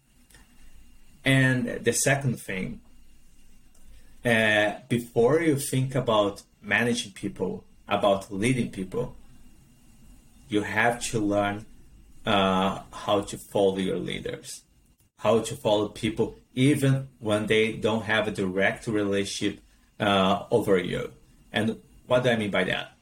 [1.25, 2.81] And the second thing,
[4.25, 9.17] uh, before you think about managing people, about leading people,
[10.49, 11.67] you have to learn
[12.27, 14.63] uh, how to follow your leaders,
[15.19, 19.61] how to follow people even when they don't have a direct relationship
[19.99, 21.13] uh, over you.
[21.53, 22.93] And what do I mean by that?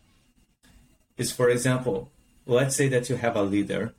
[1.17, 2.11] Is for example,
[2.47, 3.95] let's say that you have a leader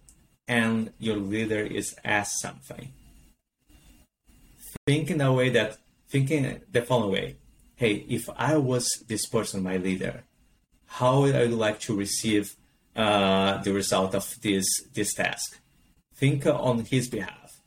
[0.48, 2.92] and your leader is asked something
[4.86, 5.78] think in a way that
[6.10, 7.38] thinking the following way.
[7.76, 10.24] Hey if i was this person my leader
[10.86, 12.56] how would i like to receive
[12.96, 15.60] uh, the result of this this task?
[16.16, 17.62] Think on his behalf.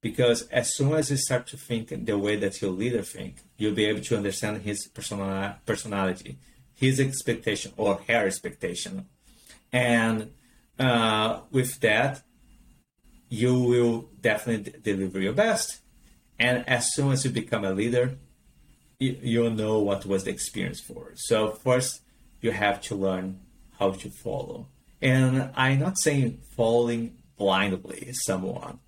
[0.00, 3.74] Because as soon as you start to think the way that your leader think you'll
[3.74, 6.38] be able to understand his personal personality
[6.76, 9.06] his expectation or her expectation.
[9.72, 10.32] And
[10.78, 12.22] uh, with that
[13.28, 15.80] you will definitely deliver your best
[16.44, 18.06] and as soon as you become a leader,
[18.98, 21.12] you, you'll know what was the experience for.
[21.14, 22.02] So first,
[22.42, 23.40] you have to learn
[23.78, 24.68] how to follow.
[25.00, 28.80] And I'm not saying following blindly someone.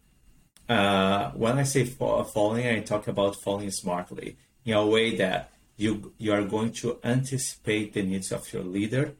[0.68, 4.36] Uh, when I say following, I talk about following smartly
[4.66, 9.14] in a way that you you are going to anticipate the needs of your leader,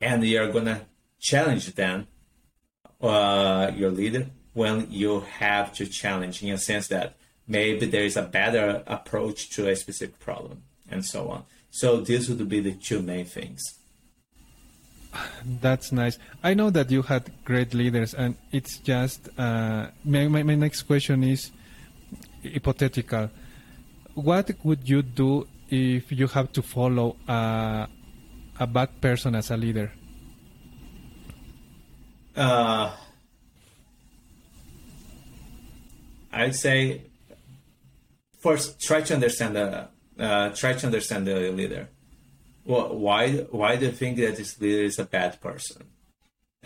[0.00, 0.80] and you are gonna
[1.30, 2.06] challenge them,
[3.00, 7.16] uh, your leader, when you have to challenge in a sense that
[7.46, 12.28] maybe there is a better approach to a specific problem and so on so these
[12.28, 13.62] would be the two main things
[15.60, 16.18] That's nice.
[16.42, 20.82] I know that you had great leaders, and it's just uh, my, my, my next
[20.82, 21.50] question is
[22.42, 23.30] hypothetical.
[24.14, 27.88] What would you do if you have to follow a,
[28.58, 29.92] a bad person as a leader?
[32.34, 32.94] Uh,
[36.32, 37.02] I'd say
[38.46, 39.88] first try to understand the
[40.26, 41.88] uh, try to understand the leader.
[42.64, 43.22] Well, why
[43.60, 45.82] why do you think that this leader is a bad person?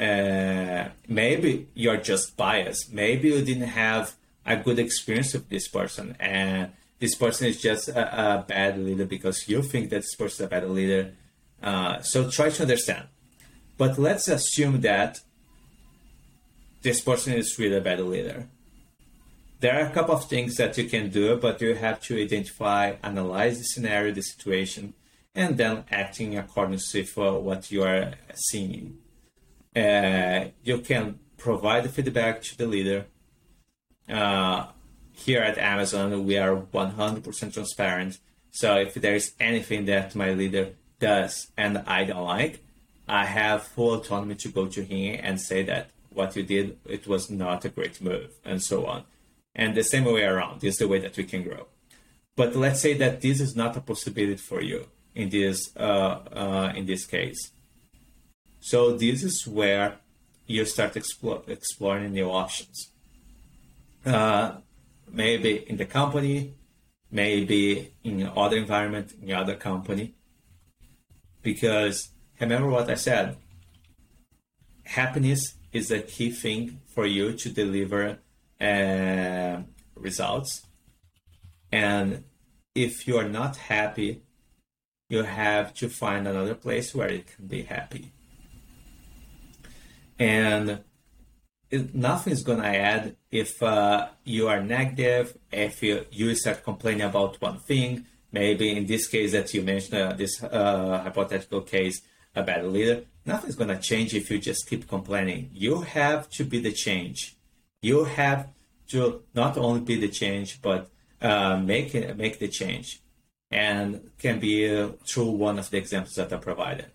[0.08, 2.92] Uh, maybe you're just biased.
[2.92, 4.04] Maybe you didn't have
[4.44, 6.72] a good experience with this person, and
[7.02, 10.46] this person is just a, a bad leader because you think that this person is
[10.48, 11.02] a bad leader.
[11.62, 13.04] Uh, so try to understand.
[13.80, 15.20] But let's assume that
[16.82, 18.48] this person is really a bad leader.
[19.60, 22.94] There are a couple of things that you can do, but you have to identify,
[23.02, 24.94] analyze the scenario, the situation,
[25.34, 28.96] and then acting according with uh, what you are seeing.
[29.76, 33.04] Uh, you can provide the feedback to the leader.
[34.08, 34.68] Uh,
[35.12, 38.18] here at Amazon, we are 100% transparent.
[38.52, 42.64] So if there is anything that my leader does and I don't like,
[43.06, 47.06] I have full autonomy to go to him and say that what you did, it
[47.06, 49.04] was not a great move, and so on.
[49.54, 51.66] And the same way around is the way that we can grow.
[52.36, 56.72] But let's say that this is not a possibility for you in this uh, uh,
[56.74, 57.50] in this case.
[58.60, 59.96] So this is where
[60.46, 62.90] you start explore, exploring new options.
[64.04, 64.52] Uh,
[65.10, 66.54] maybe in the company,
[67.10, 70.14] maybe in other environment, in other company.
[71.42, 73.36] Because remember what I said,
[74.84, 78.18] happiness is a key thing for you to deliver
[78.60, 79.62] uh,
[79.94, 80.62] results.
[81.72, 82.24] And
[82.74, 84.22] if you are not happy,
[85.08, 88.12] you have to find another place where you can be happy.
[90.18, 90.80] And
[91.70, 97.40] it, nothing's gonna add if uh, you are negative, if you, you start complaining about
[97.40, 102.02] one thing, maybe in this case that you mentioned, uh, this uh, hypothetical case,
[102.34, 105.50] a bad leader, nothing's gonna change if you just keep complaining.
[105.52, 107.36] You have to be the change.
[107.82, 108.48] You have
[108.88, 110.90] to not only be the change, but
[111.22, 113.00] uh, make make the change,
[113.50, 116.86] and can be uh, through one of the examples that are provided.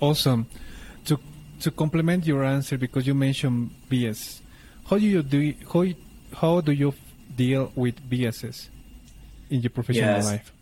[0.00, 0.46] Awesome
[1.04, 1.18] To
[1.60, 4.40] to complement your answer, because you mentioned bias,
[4.88, 5.84] how do you do how
[6.34, 6.94] how do you
[7.36, 8.70] deal with biases
[9.50, 10.26] in your professional yes.
[10.26, 10.52] life?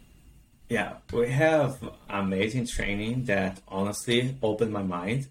[0.68, 1.78] Yeah, we have
[2.11, 5.28] amazing training that honestly opened my mind,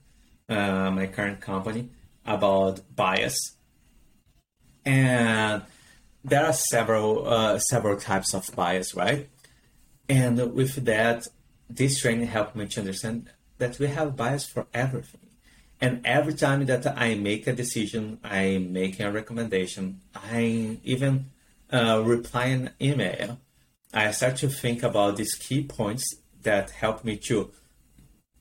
[0.49, 1.89] uh, my current company,
[2.27, 3.55] about bias,
[4.85, 5.63] and
[6.23, 9.29] there are several uh, several types of bias, right?
[10.09, 11.27] And with that,
[11.69, 15.27] this training helped me to understand that we have bias for everything
[15.79, 21.27] and every time that I make a decision, I make a recommendation, I even
[21.71, 23.39] uh, reply an email,
[23.93, 26.03] I start to think about these key points
[26.41, 27.51] that help me to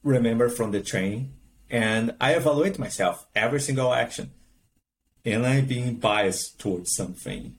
[0.02, 1.34] remember from the training.
[1.70, 4.30] And I evaluate myself every single action.
[5.24, 7.56] Am I being biased towards something?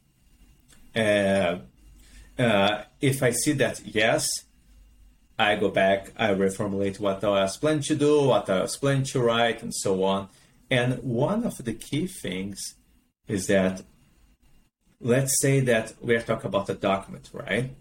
[0.95, 1.57] Uh,
[2.39, 4.29] uh, if I see that yes,
[5.37, 9.03] I go back, I reformulate what I was planning to do, what I was planning
[9.05, 10.29] to write, and so on.
[10.71, 12.75] And one of the key things
[13.27, 13.83] is that,
[14.99, 17.75] let's say that we're talking about a document, right?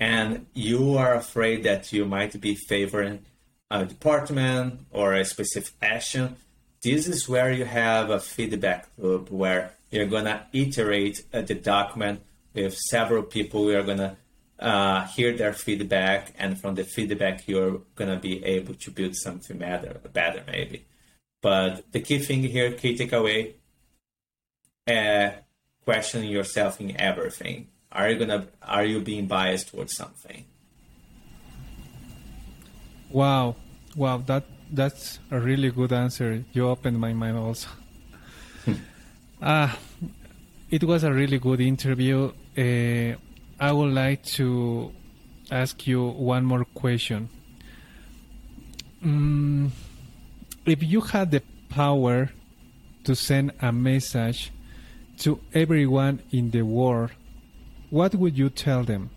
[0.00, 3.24] And you are afraid that you might be favoring
[3.70, 6.36] a department or a specific action.
[6.82, 12.22] This is where you have a feedback loop where you're to iterate the document
[12.54, 13.70] with several people.
[13.70, 14.16] You're to
[14.58, 19.58] uh, hear their feedback, and from the feedback, you're gonna be able to build something
[19.58, 20.84] better, better maybe.
[21.40, 23.54] But the key thing here, key takeaway,
[24.86, 25.30] uh,
[25.84, 27.68] questioning yourself in everything.
[27.92, 28.48] Are you gonna?
[28.62, 30.44] Are you being biased towards something?
[33.10, 33.56] Wow,
[33.96, 36.44] wow, that that's a really good answer.
[36.52, 37.68] You opened my mind also.
[39.40, 40.06] Ah, uh,
[40.68, 42.32] it was a really good interview.
[42.58, 43.14] Uh,
[43.60, 44.90] I would like to
[45.48, 47.28] ask you one more question.
[49.02, 49.70] Um,
[50.66, 52.30] if you had the power
[53.04, 54.50] to send a message
[55.18, 57.12] to everyone in the world,
[57.90, 59.10] what would you tell them?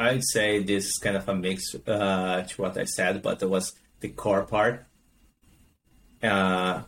[0.00, 3.50] I'd say this is kind of a mix uh, to what I said, but it
[3.50, 4.86] was the core part.
[6.22, 6.84] Uh,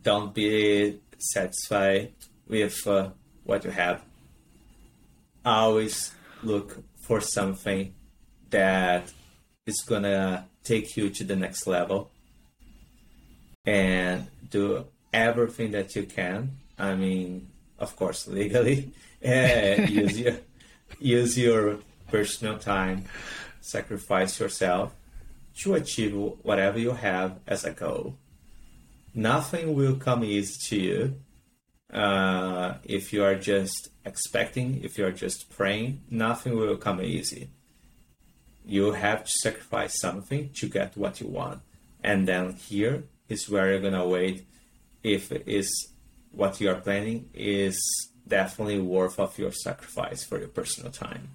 [0.00, 2.12] don't be satisfied
[2.46, 3.10] with uh,
[3.42, 4.02] what you have.
[5.44, 6.12] always
[6.44, 7.92] look for something
[8.50, 9.12] that
[9.66, 12.12] is gonna take you to the next level
[13.66, 16.52] and do everything that you can.
[16.78, 17.48] I mean,
[17.80, 20.36] of course, legally, use your
[21.00, 21.78] use your
[22.12, 23.04] personal time,
[23.62, 24.94] sacrifice yourself
[25.60, 28.16] to achieve whatever you have as a goal.
[29.14, 31.00] Nothing will come easy to you
[31.92, 36.02] uh, if you are just expecting, if you are just praying.
[36.10, 37.50] Nothing will come easy.
[38.64, 41.60] You have to sacrifice something to get what you want,
[42.04, 44.46] and then here is where you're gonna wait
[45.02, 45.70] if is
[46.30, 47.76] what you are planning is
[48.26, 51.28] definitely worth of your sacrifice for your personal time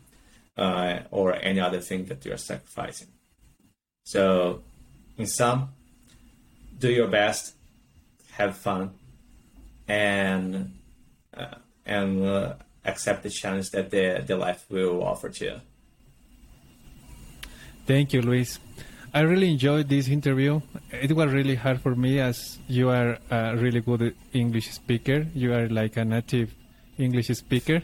[0.58, 3.08] uh, or any other thing that you are sacrificing.
[4.04, 4.64] So,
[5.18, 5.70] in sum,
[6.78, 7.56] do your best,
[8.32, 8.92] have fun,
[9.88, 10.74] and
[11.36, 11.56] uh,
[11.86, 12.54] and uh,
[12.86, 15.62] accept the challenge that the the life will offer to you.
[17.86, 18.60] Thank you, Luiz.
[19.14, 20.62] I really enjoyed this interview.
[20.92, 25.26] It was really hard for me as you are a really good English speaker.
[25.34, 26.54] You are like a native
[26.98, 27.82] English speaker.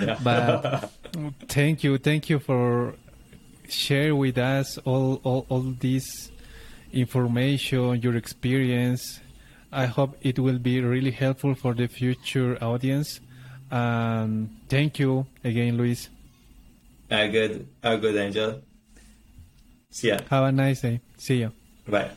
[0.00, 0.18] Yeah.
[0.22, 0.90] but
[1.48, 2.94] thank you, thank you for
[3.68, 6.30] share with us all, all, all this
[6.92, 9.20] information, your experience.
[9.72, 13.20] I hope it will be really helpful for the future audience.
[13.70, 16.08] Um, thank you again, Luiz.
[17.10, 18.62] A good, a good, Angel.
[19.90, 20.18] See ya.
[20.28, 21.00] Have a nice day.
[21.16, 21.50] See ya.
[21.86, 22.10] Bye.